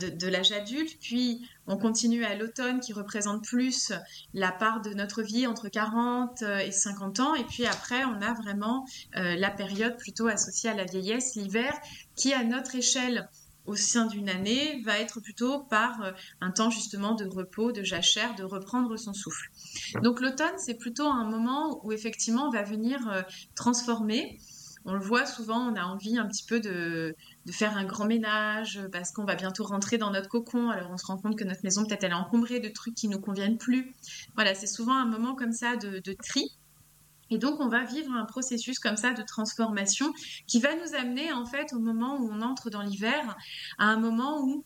[0.00, 3.92] de, l'âge adulte, puis on continue à l'automne qui représente plus
[4.32, 8.20] la part de notre vie entre 40 euh, et 50 ans, et puis après on
[8.22, 11.72] a vraiment la période plutôt associée à la vieillesse, l'hiver,
[12.14, 13.28] qui à notre échelle
[13.68, 17.82] au sein d'une année va être plutôt par euh, un temps justement de repos, de
[17.82, 19.50] jachère, de reprendre son souffle.
[20.02, 23.22] Donc l'automne, c'est plutôt un moment où effectivement on va venir euh,
[23.54, 24.40] transformer.
[24.86, 27.14] On le voit souvent, on a envie un petit peu de,
[27.52, 30.70] faire un grand ménage parce qu'on va bientôt rentrer dans notre cocon.
[30.70, 33.08] Alors on se rend compte que notre maison peut-être elle est encombrée de trucs qui
[33.08, 33.92] nous conviennent plus.
[34.34, 36.50] Voilà, c'est souvent un moment comme ça de, de tri.
[37.30, 40.12] Et donc, on va vivre un processus comme ça de transformation
[40.46, 43.36] qui va nous amener, en fait, au moment où on entre dans l'hiver,
[43.76, 44.64] à un moment où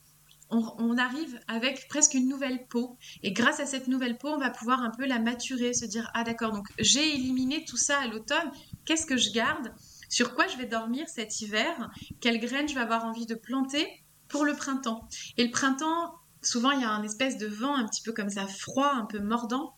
[0.52, 2.96] on, arrive avec presque une nouvelle peau.
[3.22, 6.10] Et grâce à cette nouvelle peau, on va pouvoir un peu la maturer, se dire,
[6.14, 8.50] ah d'accord, donc j'ai éliminé tout ça à l'automne,
[8.84, 9.72] qu'est-ce que je garde?
[10.12, 11.90] Sur quoi je vais dormir cet hiver?
[12.20, 13.88] Quelles graines je vais avoir envie de planter
[14.28, 15.08] pour le printemps?
[15.38, 18.28] Et le printemps, souvent il y a un espèce de vent un petit peu comme
[18.28, 19.74] ça froid, un peu mordant.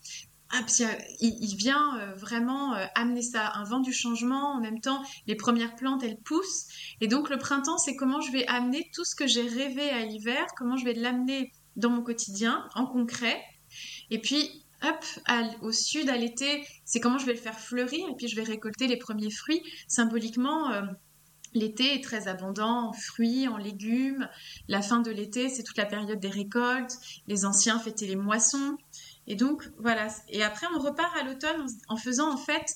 [0.51, 0.59] Ah,
[1.21, 4.55] il, vient euh, vraiment euh, amener ça, un vent du changement.
[4.55, 6.67] En même temps, les premières plantes, elles poussent.
[6.99, 10.03] Et donc, le printemps, c'est comment je vais amener tout ce que j'ai rêvé à
[10.03, 13.41] l'hiver, comment je vais l'amener dans mon quotidien, en concret.
[14.11, 15.05] Et puis, hop,
[15.61, 18.07] au sud, à l'été, c'est comment je vais le faire fleurir.
[18.09, 19.61] Et puis, je vais récolter les premiers fruits.
[19.87, 20.81] Symboliquement, euh,
[21.55, 24.27] L'été est très abondant en fruits, en légumes.
[24.67, 26.99] La fin de l'été, c'est toute la période des récoltes.
[27.27, 28.77] Les anciens fêtaient les moissons.
[29.25, 30.07] Et donc, voilà.
[30.27, 32.75] Et après, on repart à l'automne en faisant en fait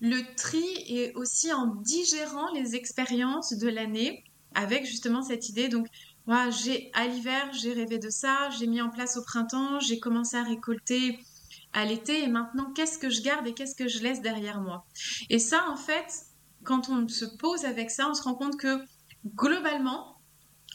[0.00, 5.68] le tri et aussi en digérant les expériences de l'année avec justement cette idée.
[5.68, 5.86] Donc,
[6.26, 9.98] moi, j'ai à l'hiver, j'ai rêvé de ça, j'ai mis en place au printemps, j'ai
[9.98, 11.18] commencé à récolter
[11.72, 12.22] à l'été.
[12.22, 14.86] Et maintenant, qu'est-ce que je garde et qu'est-ce que je laisse derrière moi?
[15.28, 16.26] Et ça, en fait,
[16.64, 18.78] quand on se pose avec ça, on se rend compte que
[19.34, 20.20] globalement,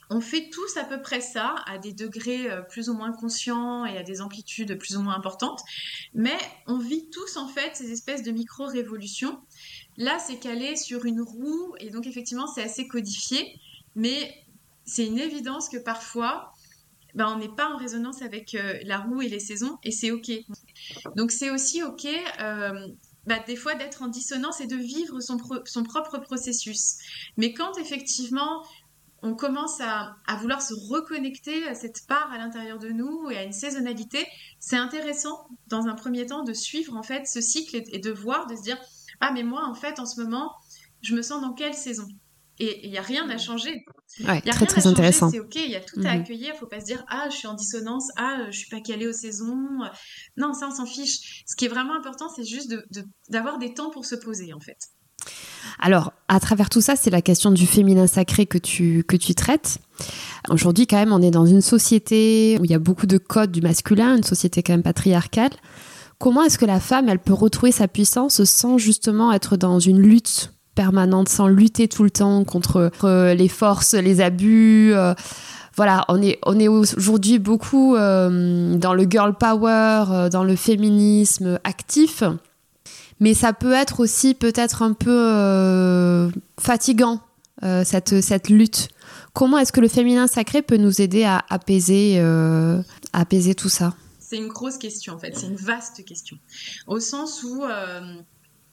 [0.09, 3.85] on fait tous à peu près ça, à des degrés euh, plus ou moins conscients
[3.85, 5.61] et à des amplitudes plus ou moins importantes,
[6.13, 9.39] mais on vit tous en fait ces espèces de micro-révolutions.
[9.97, 13.59] Là, c'est calé sur une roue, et donc effectivement, c'est assez codifié,
[13.95, 14.44] mais
[14.85, 16.53] c'est une évidence que parfois,
[17.15, 20.11] ben, on n'est pas en résonance avec euh, la roue et les saisons, et c'est
[20.11, 20.31] OK.
[21.15, 22.05] Donc c'est aussi OK
[22.39, 22.87] euh,
[23.25, 25.37] bah, des fois d'être en dissonance et de vivre son,
[25.83, 26.97] propre processus.
[27.37, 28.63] Mais quand effectivement
[29.21, 33.43] on commence à, vouloir se reconnecter à cette part à l'intérieur de nous et à
[33.43, 34.27] une saisonnalité,
[34.59, 38.45] c'est intéressant dans un premier temps de suivre en fait ce cycle et, de voir,
[38.45, 38.77] de se dire
[39.21, 40.53] ah mais moi en fait en ce moment
[41.01, 42.07] je me sens dans quelle saison?
[42.59, 43.83] Et il n'y a rien à changer.
[44.25, 45.29] Ouais, y a très très intéressant.
[45.29, 46.21] C'est ok, il y a tout à mhm.
[46.21, 46.53] accueillir.
[46.55, 49.07] Il faut pas se dire ah je suis en dissonance, ah je suis pas calée
[49.07, 49.79] aux saisons.
[50.37, 51.43] Non, ça on s'en fiche.
[51.45, 52.73] Ce qui est vraiment important, c'est juste
[53.29, 54.77] d'avoir de, des temps pour se poser en fait.
[55.79, 59.33] Alors, à travers tout ça, c'est la question du féminin sacré que tu, que tu
[59.35, 59.79] traites.
[60.49, 63.51] Aujourd'hui, quand même, on est dans une société où il y a beaucoup de codes
[63.51, 65.51] du masculin, une société quand même patriarcale.
[66.17, 69.99] Comment est-ce que la femme, elle peut retrouver sa puissance sans justement être dans une
[69.99, 72.91] lutte permanente, sans lutter tout le temps contre
[73.33, 75.13] les forces, les abus euh,
[75.75, 80.55] voilà, on est, on est aujourd'hui beaucoup euh, dans le girl power, euh, dans le
[80.55, 82.23] féminisme actif,
[83.19, 87.19] mais ça peut être aussi peut-être un peu fatigant,
[87.61, 88.89] cette, cette lutte.
[89.33, 92.21] Comment est-ce que le féminin sacré peut nous aider à apaiser,
[93.13, 93.93] apaiser tout ça?
[94.27, 96.37] C'est une grosse question en fait, c'est une vaste question.
[96.87, 98.01] Au sens où euh,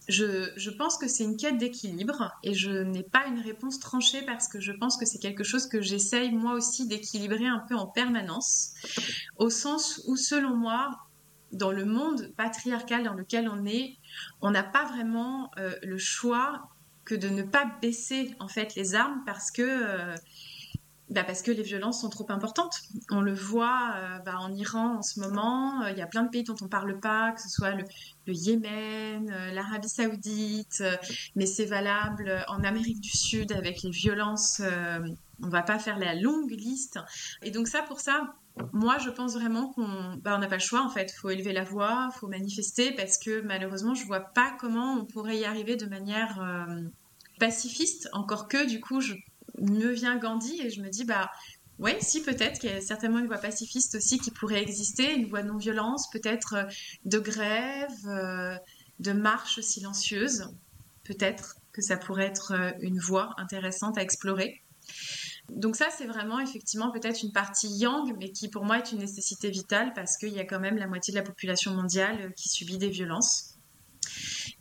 [0.09, 4.49] je, pense que c'est une quête d'équilibre et je n'ai pas une réponse tranchée parce
[4.49, 7.87] que je pense que c'est quelque chose que j'essaye moi aussi d'équilibrer un peu en
[7.87, 8.73] permanence.
[9.37, 10.91] Au sens où selon moi,
[11.53, 13.97] dans le monde patriarcal dans lequel on est,
[14.41, 16.69] on n'a pas vraiment euh, le choix
[17.05, 20.15] que de ne pas baisser en fait les armes parce que euh,
[21.13, 22.81] bah parce que les violences sont trop importantes.
[23.11, 26.23] On le voit euh, bah, en Iran en ce moment, euh, il y a plein
[26.23, 27.85] de pays dont on ne parle pas, que ce soit le,
[28.27, 30.83] Yémen, euh, l'Arabie saoudite,
[31.37, 34.63] mais c'est valable en Amérique du Sud avec les violences,
[35.43, 36.99] on ne va pas faire la longue liste.
[37.43, 38.35] Et donc ça, pour ça,
[38.73, 41.53] moi je pense vraiment qu'on bah, n'a pas le choix en fait, il faut élever
[41.53, 45.39] la voix, il faut manifester, parce que malheureusement je ne vois pas comment on pourrait
[45.39, 46.41] y arriver de manière
[47.39, 49.15] pacifiste, encore que du coup je
[49.63, 51.31] me vient Gandhi et je me dis, bah
[51.79, 55.27] ouais, si peut-être qu'il y a certainement une voie pacifiste aussi qui pourrait exister, une
[55.27, 56.65] voie non-violence, peut-être euh,
[57.05, 58.57] de grève, euh,
[59.01, 60.49] de marche silencieuse,
[61.05, 64.63] peut-être que ça pourrait être euh, une voie intéressante à explorer.
[65.49, 68.99] Donc ça, c'est vraiment effectivement peut-être une partie yang, mais qui pour moi est une
[68.99, 72.49] nécessité vitale parce qu'il y a quand même la moitié de la population mondiale qui
[72.49, 73.52] subit des violences.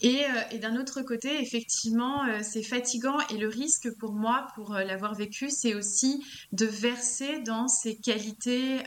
[0.03, 0.07] Euh,
[0.51, 4.83] et, d'un autre côté, effectivement, euh, c'est fatigant et le risque pour moi, pour euh,
[4.83, 8.81] l'avoir vécu, c'est aussi de verser dans ces qualités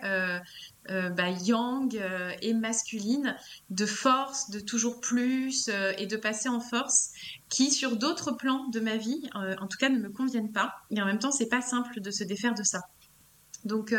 [0.86, 1.98] bah, yang
[2.42, 3.36] et masculines
[3.70, 7.10] de force, de toujours plus et de passer en force
[7.48, 10.74] qui, sur d'autres plans de ma vie, en tout cas, ne me conviennent pas.
[10.90, 12.82] Et en même temps, c'est pas simple de se défaire de ça.
[13.64, 13.94] Donc,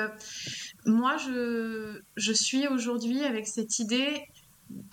[0.86, 4.28] moi, je suis aujourd'hui avec cette idée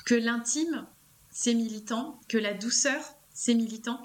[0.07, 0.87] que l'intime,
[1.33, 3.03] c'est militant, que la douceur,
[3.35, 3.99] c'est militant,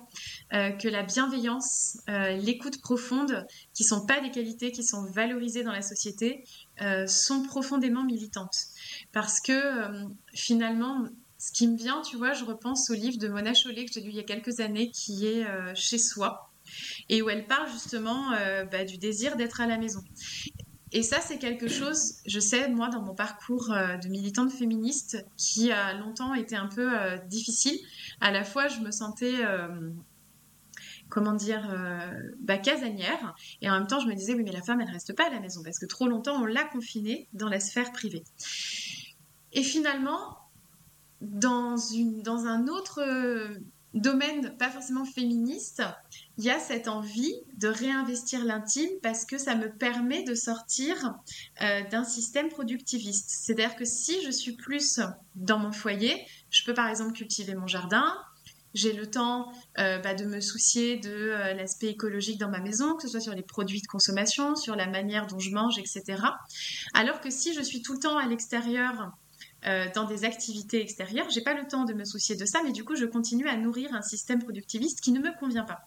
[0.54, 5.64] euh, que la bienveillance, euh, l'écoute profonde, qui sont pas des qualités qui sont valorisées
[5.64, 6.44] dans la société,
[6.82, 8.56] euh, sont profondément militantes.
[9.12, 9.54] Parce que
[10.34, 11.06] finalement,
[11.38, 14.02] ce qui me vient, tu vois, je repense au livre de Mona Chollet que j'ai
[14.02, 16.50] lu il y a quelques années, qui est Chez soi,
[17.10, 18.32] et où elle parle justement
[18.72, 20.02] bah, du désir d'être à la maison.
[20.94, 25.26] Et ça, c'est quelque chose, je sais, moi, dans mon parcours euh, de militante féministe,
[25.36, 27.78] qui a longtemps été un peu euh, difficile.
[28.22, 29.68] À la fois, je me sentais, euh,
[31.10, 31.76] comment dire,
[32.40, 33.36] bah, casanière.
[33.62, 35.30] Et en même temps, je me disais, oui, mais la femme, elle reste pas à
[35.30, 38.24] la maison, parce que trop longtemps, on l'a confinée dans la sphère privée.
[39.52, 40.38] Et finalement,
[41.20, 43.02] dans, une, dans un autre
[44.02, 45.84] domaine, pas forcément féministe,
[46.38, 51.16] il y a cette envie de réinvestir l'intime parce que ça me permet de sortir
[51.62, 53.30] euh, d'un système productiviste.
[53.30, 55.00] C'est-à-dire que si je suis plus
[55.36, 58.14] dans mon foyer, je peux par exemple cultiver mon jardin,
[58.74, 62.96] j'ai le temps euh, bah, de me soucier de euh, l'aspect écologique dans ma maison,
[62.96, 66.22] que ce soit sur les produits de consommation, sur la manière dont je mange, etc.
[66.94, 69.12] Alors que si je suis tout le temps à l'extérieur,
[69.64, 72.84] dans des activités extérieures, j'ai pas le temps de me soucier de ça, mais du
[72.84, 75.82] coup, je continue à nourrir un système productiviste qui ne me convient pas.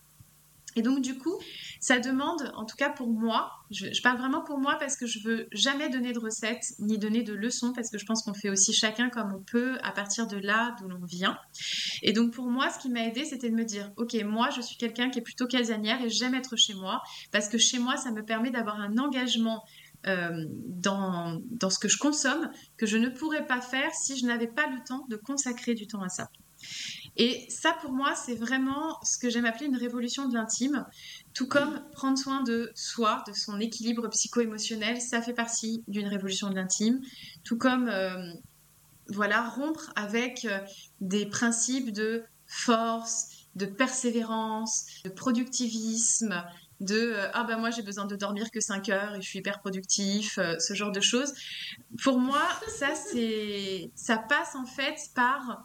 [0.76, 1.36] Et donc du coup,
[1.80, 5.18] ça demande, en tout cas pour moi, je, parle vraiment pour moi parce que je
[5.24, 8.50] veux jamais donner de recettes ni donner de leçons parce que je pense qu'on fait
[8.50, 11.36] aussi chacun comme on peut à partir de là d'où l'on vient.
[12.02, 14.60] Et donc pour moi, ce qui m'a aidé, c'était de me dire, ok, moi je
[14.60, 17.02] suis quelqu'un qui est plutôt casanière et j'aime être chez moi
[17.32, 19.64] parce que chez moi, ça me permet d'avoir un engagement
[20.06, 24.46] euh, dans, ce que je consomme que je ne pourrais pas faire si je n'avais
[24.46, 26.30] pas le temps de consacrer du temps à ça.
[27.16, 30.86] Et ça, pour moi, c'est vraiment ce que j'aime appeler une révolution de l'intime.
[31.34, 36.48] Tout comme prendre soin de soi, de son équilibre psycho-émotionnel, ça fait partie d'une révolution
[36.48, 37.00] de l'intime.
[37.44, 38.32] Tout comme, euh,
[39.08, 40.60] voilà, rompre avec euh,
[41.00, 46.44] des principes de force, de persévérance, de productivisme,
[46.80, 49.38] de euh, ah ben moi j'ai besoin de dormir que 5 heures et je suis
[49.38, 51.32] hyper productif, ce genre de choses.
[52.02, 52.42] Pour moi,
[52.78, 55.62] ça c'est ça passe en fait par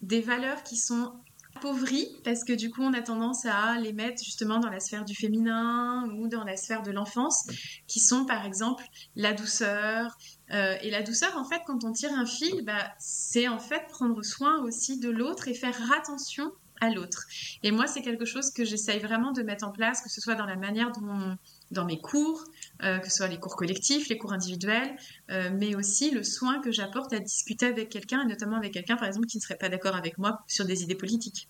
[0.00, 1.12] des valeurs qui sont
[1.56, 5.04] appauvries parce que du coup on a tendance à les mettre justement dans la sphère
[5.04, 7.46] du féminin ou dans la sphère de l'enfance
[7.86, 8.84] qui sont par exemple
[9.16, 10.16] la douceur
[10.52, 13.86] euh, et la douceur en fait quand on tire un fil bah, c'est en fait
[13.88, 16.52] prendre soin aussi de l'autre et faire attention
[16.90, 17.24] l'autre.
[17.62, 20.34] Et moi, c'est quelque chose que j'essaye vraiment de mettre en place, que ce soit
[20.34, 21.36] dans la manière dont,
[21.70, 22.44] dans mes cours,
[22.82, 24.96] euh, que ce soit les cours collectifs, les cours individuels,
[25.30, 28.96] euh, mais aussi le soin que j'apporte à discuter avec quelqu'un, et notamment avec quelqu'un,
[28.96, 31.48] par exemple, qui ne serait pas d'accord avec moi sur des idées politiques.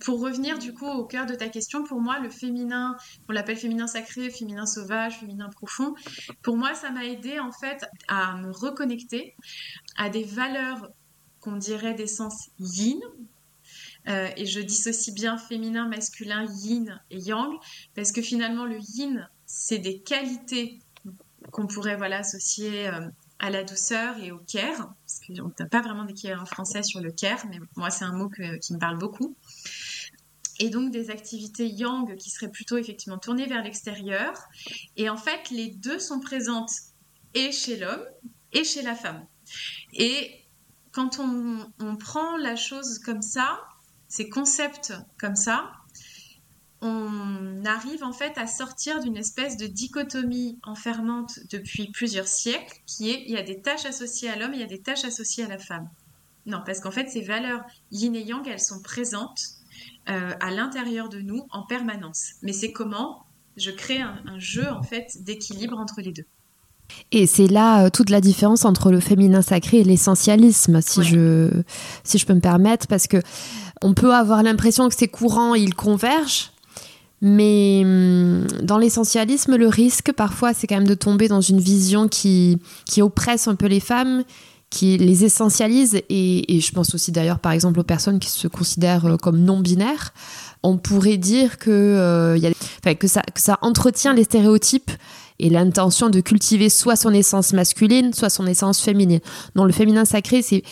[0.00, 2.96] Pour revenir du coup au cœur de ta question, pour moi, le féminin,
[3.28, 5.94] on l'appelle féminin sacré, féminin sauvage, féminin profond,
[6.42, 9.36] pour moi, ça m'a aidé en fait à me reconnecter
[9.96, 10.88] à des valeurs
[11.40, 12.98] qu'on dirait d'essence yin,
[14.08, 17.54] euh, et je dissocie bien féminin, masculin, yin et yang,
[17.94, 20.80] parce que finalement le yin, c'est des qualités
[21.50, 25.80] qu'on pourrait voilà associer euh, à la douceur et au care, parce qu'on n'a pas
[25.80, 28.98] vraiment d'équivalent en français sur le care, mais moi c'est un mot qui me parle
[28.98, 29.36] beaucoup.
[30.60, 34.32] Et donc des activités yang qui seraient plutôt effectivement tournées vers l'extérieur.
[34.96, 36.70] Et en fait, les deux sont présentes
[37.34, 38.04] et chez l'homme
[38.52, 39.26] et chez la femme.
[39.92, 40.30] Et
[40.92, 43.60] quand on prend la chose comme ça,
[44.08, 45.72] ces concepts comme ça,
[46.80, 53.10] on arrive en fait à sortir d'une espèce de dichotomie enfermante depuis plusieurs siècles, qui
[53.10, 55.44] est il y a des tâches associées à l'homme, il y a des tâches associées
[55.44, 55.88] à la femme.
[56.46, 59.40] Non, parce qu'en fait, ces valeurs yin et yang, elles sont présentes
[60.10, 62.34] euh, à l'intérieur de nous en permanence.
[62.42, 63.24] Mais c'est comment
[63.56, 66.26] je crée un, jeu en fait d'équilibre entre les deux.
[67.12, 71.50] Et c'est là euh, toute la différence entre le féminin sacré et l'essentialisme, si, je,
[72.02, 73.18] si je peux me permettre, parce que
[73.82, 76.50] on peut avoir l'impression que ces courants, ils convergent,
[77.20, 82.08] mais hum, dans l'essentialisme, le risque, parfois, c'est quand même de tomber dans une vision
[82.08, 84.24] qui, qui oppresse un peu les femmes,
[84.70, 89.06] qui les essentialise, et, je pense aussi d'ailleurs, par exemple, aux personnes qui se considèrent
[89.06, 90.12] euh, comme non-binaires.
[90.62, 94.90] On pourrait dire que, euh, y a, que, ça, que ça entretient les stéréotypes
[95.38, 99.20] et l'intention de cultiver soit son essence masculine, soit son essence féminine.
[99.54, 100.62] Dans le féminin sacré, c'est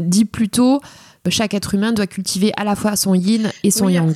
[0.00, 0.80] dit plutôt
[1.28, 4.14] chaque être humain doit cultiver à la fois son yin et son yang.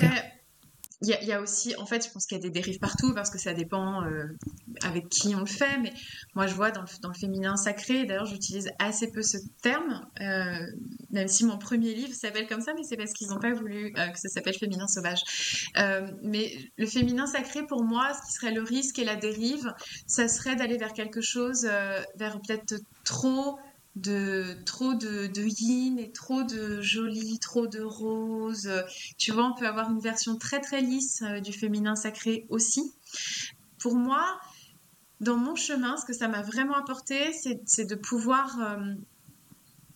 [1.07, 3.31] Il y, a aussi, en fait, je pense qu'il y a des dérives partout parce
[3.31, 4.25] que ça dépend euh,
[4.83, 5.79] avec qui on le fait.
[5.79, 5.93] Mais
[6.35, 10.67] moi, je vois dans le, féminin sacré, d'ailleurs, j'utilise assez peu ce terme, euh,
[11.11, 13.93] même si mon premier livre s'appelle comme ça, mais c'est parce qu'ils n'ont pas voulu
[13.97, 15.21] euh, que ça s'appelle féminin sauvage.
[16.23, 19.73] mais le féminin sacré, pour moi, ce qui serait le risque et la dérive,
[20.07, 21.65] ça serait d'aller vers quelque chose,
[22.17, 23.59] vers peut-être trop
[23.97, 28.71] de trop de, de, yin et trop de joli, trop de rose.
[29.17, 32.93] Tu vois, on peut avoir une version très très lisse euh, du féminin sacré aussi.
[33.79, 34.39] Pour moi,
[35.21, 37.33] dans mon chemin, ce que ça m'a vraiment apporté,
[37.65, 38.61] c'est de pouvoir...
[38.61, 38.95] Euh,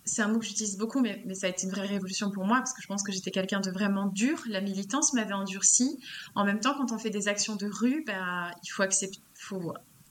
[0.06, 2.44] c'est un mot que j'utilise beaucoup, mais, mais, ça a été une vraie révolution pour
[2.44, 4.42] moi, parce que je pense que j'étais quelqu'un de vraiment dur.
[4.48, 6.00] La militance m'avait endurci.
[6.34, 9.20] En même temps, quand on fait des actions de rue, bah, il faut accepter...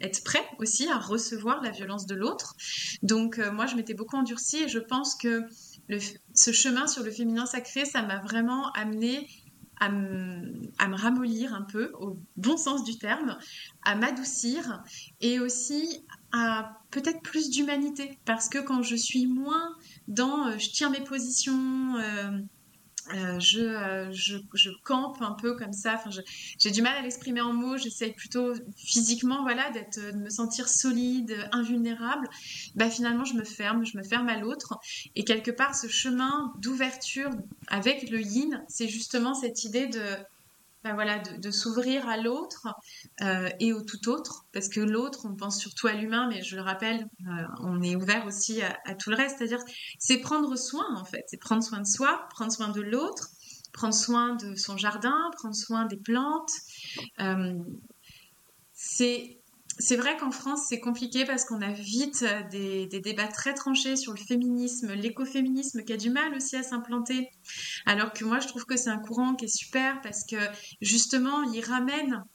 [0.02, 2.56] être prêt aussi à recevoir la violence de l'autre.
[3.04, 5.44] Donc euh, moi, je m'étais beaucoup endurcie et je pense que
[6.34, 9.28] ce chemin sur le féminin sacré, ça m'a vraiment amené
[9.80, 13.38] à, à me ramollir un peu, au bon sens du terme,
[13.84, 14.84] à m'adoucir
[15.22, 18.20] et aussi à peut-être plus d'humanité.
[18.26, 19.76] Parce que quand je suis moins
[20.08, 22.40] dans euh, je tiens mes positions, euh,
[23.14, 25.96] euh, je, euh, je, je, campe un peu comme ça.
[25.96, 26.10] Enfin,
[26.58, 27.78] j'ai du mal à l'exprimer en mots.
[27.78, 32.28] J'essaye plutôt physiquement, voilà, d'être, de me sentir solide, invulnérable.
[32.76, 34.80] Bah, finalement, je me ferme, je me ferme à l'autre.
[35.16, 37.30] Et quelque part, ce chemin d'ouverture
[37.68, 40.04] avec le yin, c'est justement cette idée de
[40.84, 42.68] ben voilà, de, s'ouvrir à l'autre
[43.22, 46.56] euh, et au tout autre, parce que l'autre, on pense surtout à l'humain, mais je
[46.56, 49.60] le rappelle, euh, on est ouvert aussi à, tout le reste, c'est-à-dire
[49.98, 53.28] c'est prendre soin en fait, c'est prendre soin de soi, prendre soin de l'autre,
[53.74, 56.52] prendre soin de son jardin, prendre soin des plantes.
[57.20, 57.54] Euh,
[58.74, 59.39] c'est
[59.80, 64.12] c'est vrai qu'en France, c'est compliqué parce qu'on a vite des, débats très tranchés sur
[64.12, 67.30] le féminisme, l'écoféminisme qui a du mal aussi à s'implanter.
[67.86, 70.36] Alors que moi, je trouve que c'est un courant qui est super parce que
[70.82, 72.26] justement, il ramène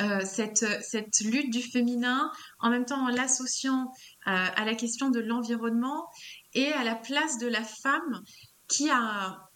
[0.00, 3.92] euh, cette, cette, lutte du féminin en même temps en l'associant
[4.26, 6.08] euh, à la question de l'environnement
[6.54, 8.22] et à la place de la femme
[8.66, 9.47] qui a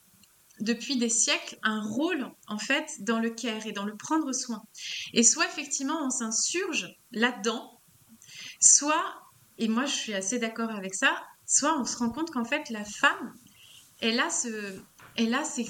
[0.60, 4.62] depuis des siècles un rôle en fait dans le care et dans le prendre soin.
[5.12, 7.80] Et soit effectivement on s'insurge là-dedans,
[8.60, 9.22] soit,
[9.58, 12.70] et moi je suis assez d'accord avec ça, soit on se rend compte qu'en fait
[12.70, 13.34] la femme,
[14.00, 14.80] elle a, ce,
[15.16, 15.64] elle a ces,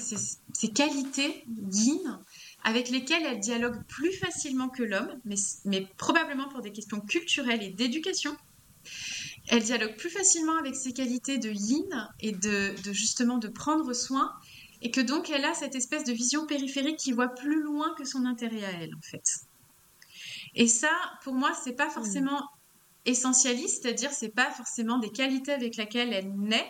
[0.73, 2.19] qualités yin
[2.63, 5.19] avec lesquelles elle dialogue plus facilement que l'homme,
[5.65, 8.35] mais, probablement pour des questions culturelles et d'éducation.
[9.49, 14.33] Elle dialogue plus facilement avec ses qualités de yin et de justement de prendre soin
[14.83, 18.03] et que donc elle a cette espèce de vision périphérique qui voit plus loin que
[18.03, 19.23] son intérêt à elle en fait.
[20.55, 20.91] Et ça,
[21.23, 22.41] pour moi, c'est pas forcément
[23.05, 26.69] essentialiste, c'est-à-dire c'est pas forcément des qualités avec lesquelles elle naît,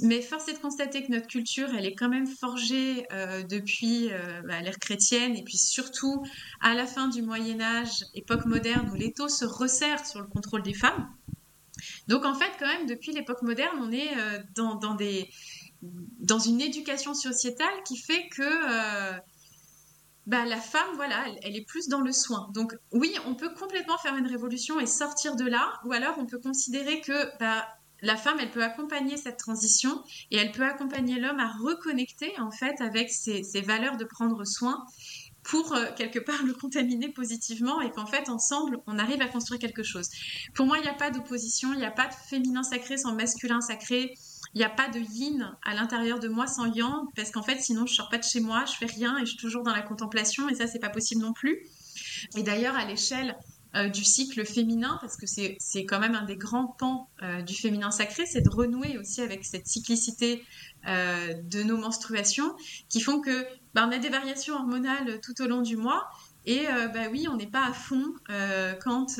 [0.00, 4.12] mais force est de constater que notre culture, elle est quand même forgée euh, depuis
[4.12, 6.24] euh, bah, l'ère chrétienne et puis surtout
[6.60, 10.62] à la fin du Moyen Âge, époque moderne, où l'étau se resserre sur le contrôle
[10.62, 11.08] des femmes.
[12.06, 15.28] Donc en fait, quand même, depuis l'époque moderne, on est euh, dans, dans, des,
[16.20, 19.18] dans une éducation sociétale qui fait que
[20.26, 22.48] bah, la femme, voilà, elle, est plus dans le soin.
[22.54, 26.24] Donc oui, on peut complètement faire une révolution et sortir de là, ou alors on
[26.24, 27.66] peut considérer que bah,
[28.00, 32.50] la femme, elle peut accompagner cette transition et elle peut accompagner l'homme à reconnecter en
[32.50, 34.84] fait avec ses, valeurs de prendre soin
[35.42, 39.60] pour euh, quelque part le contaminer positivement et qu'en fait ensemble on arrive à construire
[39.60, 40.08] quelque chose.
[40.54, 43.14] Pour moi, il n'y a pas d'opposition, il n'y a pas de féminin sacré sans
[43.14, 44.14] masculin sacré.
[44.54, 47.60] Il n'y a pas de yin à l'intérieur de moi sans yang, parce qu'en fait,
[47.60, 49.74] sinon, je sors pas de chez moi, je fais rien et je suis toujours dans
[49.74, 51.66] la contemplation, et ça, c'est pas possible non plus.
[52.36, 53.36] Et d'ailleurs, à l'échelle
[53.76, 57.54] euh, du cycle féminin, parce que c'est quand même un des grands pans euh, du
[57.54, 60.44] féminin sacré, c'est de renouer aussi avec cette cyclicité
[60.86, 62.54] euh, de nos menstruations,
[62.88, 63.44] qui font que
[63.74, 66.08] bah, on a des variations hormonales tout au long du mois,
[66.46, 68.04] et bah oui, on n'est pas à fond
[68.82, 69.18] quand,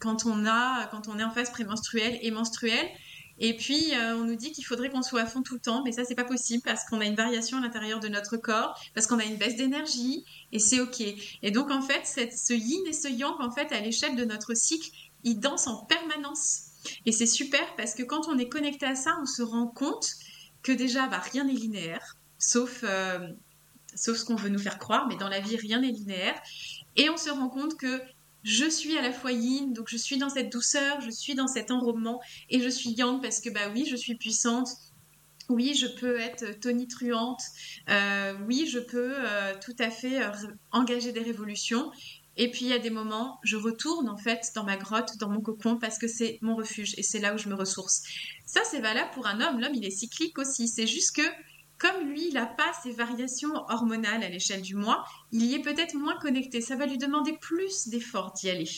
[0.00, 2.90] quand, on a, quand on est en phase prémenstruelle et menstruelle.
[3.38, 5.82] Et puis, euh, on nous dit qu'il faudrait qu'on soit à fond tout le temps,
[5.84, 8.78] mais ça, c'est pas possible parce qu'on a une variation à l'intérieur de notre corps,
[8.94, 11.00] parce qu'on a une baisse d'énergie, et c'est OK.
[11.00, 14.54] Et donc, en fait, ce yin et ce yang, en fait, à l'échelle de notre
[14.54, 14.90] cycle,
[15.24, 16.72] ils dansent en permanence.
[17.06, 20.08] Et c'est super parce que quand on est connecté à ça, on se rend compte
[20.62, 23.28] que déjà, bah, rien n'est linéaire, sauf, euh,
[23.94, 26.40] sauf ce qu'on veut nous faire croire, mais dans la vie, rien n'est linéaire.
[26.96, 28.00] Et on se rend compte que
[28.42, 31.46] je suis à la fois yin, donc je suis dans cette douceur, je suis dans
[31.46, 32.20] cet enrobement,
[32.50, 34.68] et je suis yang parce que bah oui, je suis puissante.
[35.48, 37.42] Oui, je peux être tonitruante.
[37.90, 40.30] Euh, oui, je peux euh, tout à fait euh,
[40.70, 41.90] engager des révolutions.
[42.36, 45.28] Et puis il y a des moments, je retourne en fait dans ma grotte, dans
[45.28, 48.02] mon cocon, parce que c'est mon refuge et c'est là où je me ressource.
[48.46, 49.60] Ça, c'est valable pour un homme.
[49.60, 50.68] L'homme, il est cyclique aussi.
[50.68, 51.22] C'est juste que
[51.82, 55.62] comme lui, il n'a pas ces variations hormonales à l'échelle du mois, il y est
[55.62, 56.60] peut-être moins connecté.
[56.60, 58.70] Ça va lui demander plus d'efforts d'y aller.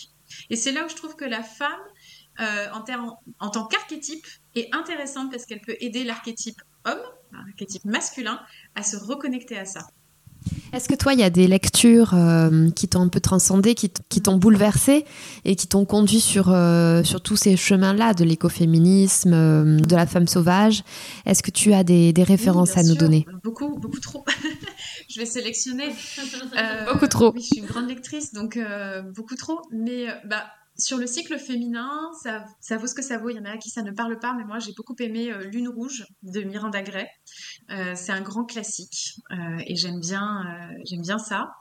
[0.49, 1.83] Et c'est là où je trouve que la femme,
[2.41, 2.83] euh, en,
[3.41, 8.41] en, tant qu'archétype, est intéressante parce qu'elle peut aider l'archétype homme, l'archétype masculin,
[8.75, 9.87] à se reconnecter à ça.
[10.73, 13.91] Est-ce que toi, il y a des lectures euh, qui t'ont un peu transcendé, qui,
[13.91, 15.05] t'ont bouleversé
[15.45, 20.07] et qui t'ont conduit sur, euh, sur tous ces chemins-là de l'écoféminisme, euh, de la
[20.07, 20.83] femme sauvage?
[21.27, 23.27] Est-ce que tu as des, références à nous donner?
[23.45, 24.25] Beaucoup, beaucoup trop.
[25.09, 25.95] je vais sélectionner.
[26.93, 27.33] beaucoup trop.
[27.33, 28.59] Oui, je suis une grande lectrice, donc
[29.15, 29.61] beaucoup trop.
[29.71, 30.45] Mais bah,
[30.77, 33.31] sur le cycle féminin, ça, vaut ce que ça vaut.
[33.31, 35.45] Il y en a qui ça ne parle pas, mais moi j'ai beaucoup aimé euh,
[35.45, 37.07] Lune rouge de Miranda Gray.
[37.71, 41.53] Euh, c'est un grand classique euh, et j'aime bien, j'aime bien ça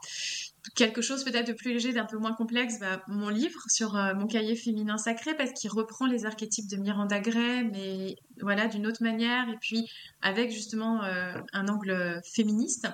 [0.74, 4.14] quelque chose peut-être de plus léger, d'un peu moins complexe, bah, mon livre sur euh,
[4.14, 8.86] mon cahier féminin sacré, parce qu'il reprend les archétypes de Miranda Gray, mais voilà, d'une
[8.86, 9.88] autre manière, et puis
[10.22, 12.88] avec justement euh, un angle féministe.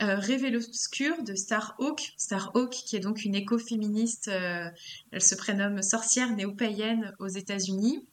[0.00, 4.68] Euh, Rêver l'obscur de Starhawk, Starhawk qui est donc une écoféministe, euh,
[5.12, 8.06] elle se prénomme sorcière néo-païenne aux États-Unis.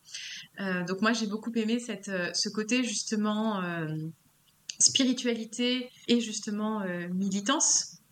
[0.87, 3.61] donc moi j'ai beaucoup aimé cette, ce côté justement
[4.79, 8.02] spiritualité et justement militance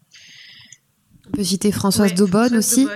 [1.27, 2.87] on peut citer Françoise Daubonne aussi,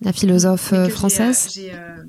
[0.00, 1.58] la philosophe euh, française.
[1.58, 2.04] Euh, euh,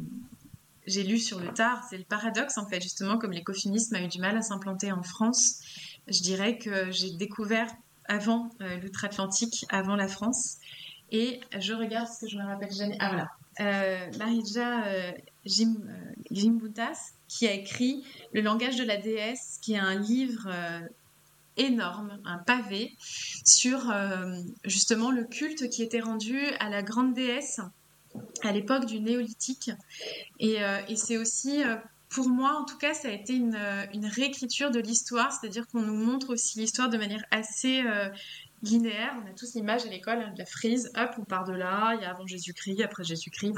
[0.87, 4.07] j'ai lu sur le tard, c'est le paradoxe en fait, justement, comme l'écoféminisme a eu
[4.07, 5.59] du mal à s'implanter en France.
[6.07, 7.67] Je dirais que j'ai découvert
[8.05, 8.49] avant
[8.81, 10.57] l'outre-Atlantique, avant la France.
[11.11, 12.97] Et je regarde ce que je me rappelle jamais.
[12.99, 13.29] Ah voilà.
[13.59, 14.83] Euh, Marija
[15.45, 15.75] Jim,
[17.27, 20.49] qui a écrit Le langage de la déesse, qui est un livre
[21.57, 22.95] énorme, un pavé,
[23.45, 27.59] sur euh, justement le culte qui était rendu à la grande déesse
[28.43, 29.71] à l'époque du néolithique.
[30.39, 31.75] Et, euh, c'est aussi, euh,
[32.09, 33.55] pour moi en tout cas, ça a été une,
[34.05, 37.83] réécriture de l'histoire, c'est-à-dire qu'on nous montre aussi l'histoire de manière assez
[38.63, 39.15] linéaire.
[39.23, 41.95] On a tous l'image à l'école hein, de la frise, hop, on part de là,
[41.95, 43.55] il y a avant Jésus-Christ, après Jésus-Christ.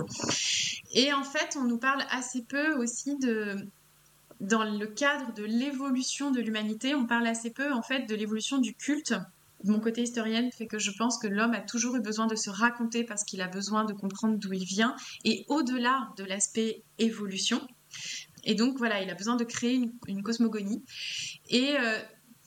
[0.93, 3.67] Et en fait, on nous parle assez peu aussi de
[4.43, 8.57] dans le cadre de l'évolution de l'humanité, on parle assez peu en fait de l'évolution
[8.57, 9.13] du culte.
[9.63, 12.49] Mon côté historienne fait que je pense que l'homme a toujours eu besoin de se
[12.49, 17.65] raconter parce qu'il a besoin de comprendre d'où il vient et au-delà de l'aspect évolution.
[18.43, 20.83] Et donc voilà, il a besoin de créer une, cosmogonie.
[21.47, 21.97] Et euh,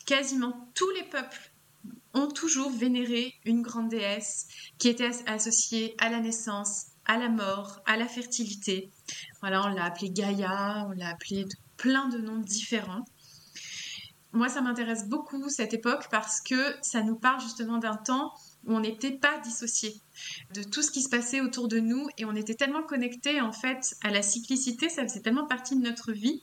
[0.05, 1.53] quasiment tous les peuples
[2.12, 7.80] ont toujours vénéré une grande déesse qui était associée à la naissance, à la mort,
[7.86, 8.90] à la fertilité.
[9.40, 11.47] Voilà, on l'a appelée Gaïa, on l'a appelée
[11.77, 13.05] plein de noms différents.
[14.33, 18.35] Moi, ça m'intéresse beaucoup cette époque parce que ça nous parle justement d'un temps
[18.66, 19.95] où on n'était pas dissocié
[20.53, 23.53] de tout ce qui se passait autour de nous et on était tellement connecté en
[23.53, 26.43] fait à la cyclicité, ça faisait tellement partie de notre vie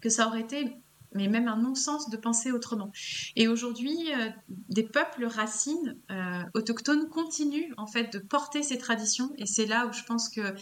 [0.00, 0.76] que ça aurait été
[1.14, 2.92] mais même un non-sens de penser autrement.
[3.36, 4.28] Et aujourd'hui, euh,
[4.68, 9.86] des peuples racines euh, autochtones continuent en fait de porter ces traditions, et c'est là
[9.86, 10.54] où je pense que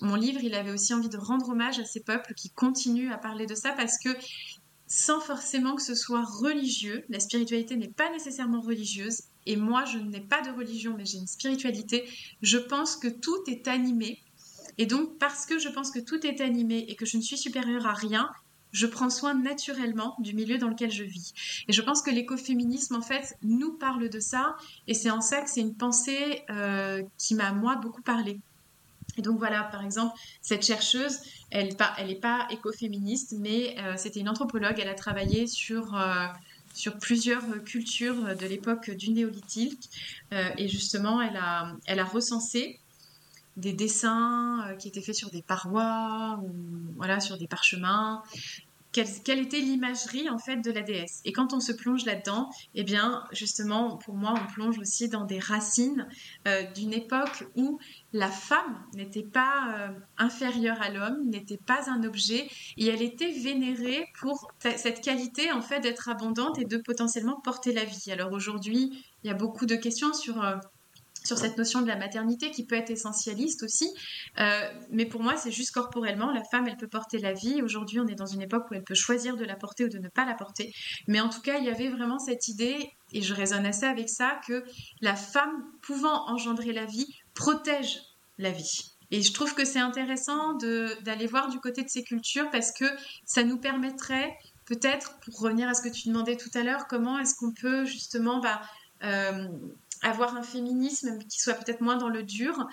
[0.00, 3.18] mon livre, il avait aussi envie de rendre hommage à ces peuples qui continuent à
[3.18, 4.10] parler de ça, parce que
[4.86, 9.98] sans forcément que ce soit religieux, la spiritualité n'est pas nécessairement religieuse, et moi je
[9.98, 12.04] n'ai pas de religion, mais j'ai une spiritualité,
[12.42, 14.20] je pense que tout est animé.
[14.78, 17.36] Et donc, parce que je pense que tout est animé et que je ne suis
[17.36, 18.30] supérieure à rien,
[18.72, 21.34] je prends soin naturellement du milieu dans lequel je vis.
[21.68, 24.56] Et je pense que l'écoféminisme, en fait, nous parle de ça.
[24.88, 28.40] Et c'est en ça que c'est une pensée euh, qui m'a, moi, beaucoup parlé.
[29.18, 31.18] Et donc voilà, par exemple, cette chercheuse,
[31.50, 34.78] elle n'est pas, écoféministe, mais euh, c'était une anthropologue.
[34.78, 36.26] Elle a travaillé sur, euh,
[36.72, 39.90] sur plusieurs cultures de l'époque du néolithique.
[40.56, 42.80] et justement, elle a, elle a recensé
[43.56, 46.52] des dessins euh, qui étaient faits sur des parois ou
[46.96, 48.22] voilà sur des parchemins.
[48.92, 51.22] Quelle, était l'imagerie en fait de la déesse?
[51.24, 55.24] Et quand on se plonge là-dedans, eh bien justement pour moi on plonge aussi dans
[55.24, 56.06] des racines
[56.46, 57.78] euh, d'une époque où
[58.12, 59.88] la femme n'était pas euh,
[60.18, 65.62] inférieure à l'homme, n'était pas un objet et elle était vénérée pour cette qualité en
[65.62, 68.12] fait d'être abondante et de potentiellement porter la vie.
[68.12, 70.44] Alors aujourd'hui il y a beaucoup de questions sur
[71.24, 73.88] sur cette notion de la maternité qui peut être essentialiste aussi.
[74.38, 76.30] Euh, mais pour moi, c'est juste corporellement.
[76.32, 77.62] La femme, elle peut porter la vie.
[77.62, 79.98] Aujourd'hui, on est dans une époque où elle peut choisir de la porter ou de
[79.98, 80.72] ne pas la porter.
[81.08, 84.08] Mais en tout cas, il y avait vraiment cette idée, et je résonne assez avec
[84.08, 84.64] ça, que
[85.00, 88.00] la femme pouvant engendrer la vie protège
[88.38, 88.92] la vie.
[89.10, 92.86] Et je trouve que c'est intéressant d'aller voir du côté de ces cultures parce que
[93.26, 97.18] ça nous permettrait peut-être, pour revenir à ce que tu demandais tout à l'heure, comment
[97.18, 98.62] est-ce qu'on peut justement bah,
[99.02, 99.48] euh,
[100.02, 102.66] avoir un féminisme qui soit peut-être moins dans le dur,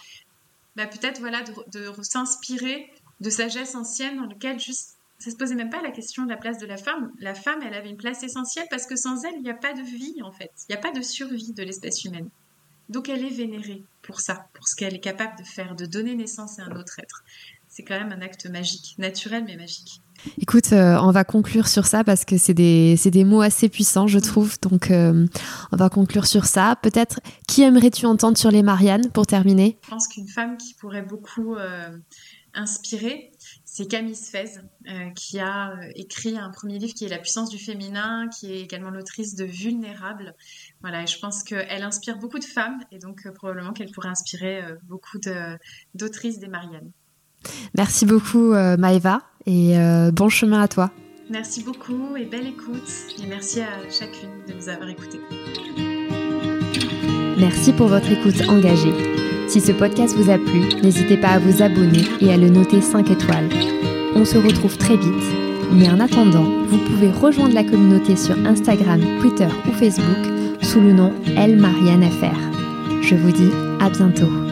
[0.75, 5.69] bah peut-être voilà de, s'inspirer de sagesse ancienne dans lequel juste ça se posait même
[5.69, 7.11] pas la question de la place de la femme.
[7.19, 9.73] La femme, elle avait une place essentielle parce que sans elle, il n'y a pas
[9.73, 10.51] de vie en fait.
[10.69, 12.29] Il n'y a pas de survie de l'espèce humaine.
[12.87, 16.15] Donc elle est vénérée pour ça, pour ce qu'elle est capable de faire, de donner
[16.15, 17.23] naissance à un autre être.
[17.69, 20.01] C'est quand même un acte magique, naturel mais magique.
[20.41, 24.07] Écoute, euh, on va conclure sur ça parce que c'est des, des, mots assez puissants,
[24.07, 24.59] je trouve.
[24.59, 25.27] Donc, euh,
[25.71, 26.77] on va conclure sur ça.
[26.81, 29.77] Peut-être, qui aimerais-tu entendre sur les Mariannes pour terminer?
[29.85, 31.97] Je pense qu'une femme qui pourrait beaucoup euh,
[32.53, 33.31] inspirer,
[33.63, 34.59] c'est Camille Sfez,
[35.15, 38.89] qui a écrit un premier livre qui est La puissance du féminin, qui est également
[38.89, 40.35] l'autrice de Vulnérable.
[40.81, 44.63] Voilà, et je pense qu'elle inspire beaucoup de femmes et donc probablement qu'elle pourrait inspirer
[44.83, 45.19] beaucoup
[45.93, 46.91] d'autrices des Mariannes.
[47.75, 50.91] Merci beaucoup, Maëva et euh, bon chemin à toi.
[51.29, 55.19] Merci beaucoup et belle écoute et merci à chacune de nous avoir écoutés.
[57.37, 58.93] Merci pour votre écoute engagée.
[59.47, 62.81] Si ce podcast vous a plu, n'hésitez pas à vous abonner et à le noter
[62.81, 63.49] 5 étoiles.
[64.15, 65.35] On se retrouve très vite,
[65.71, 70.27] mais en attendant, vous pouvez rejoindre la communauté sur Instagram, Twitter ou Facebook
[70.61, 72.07] sous le nom Elle Marianne
[73.01, 74.48] Je vous dis à bientôt.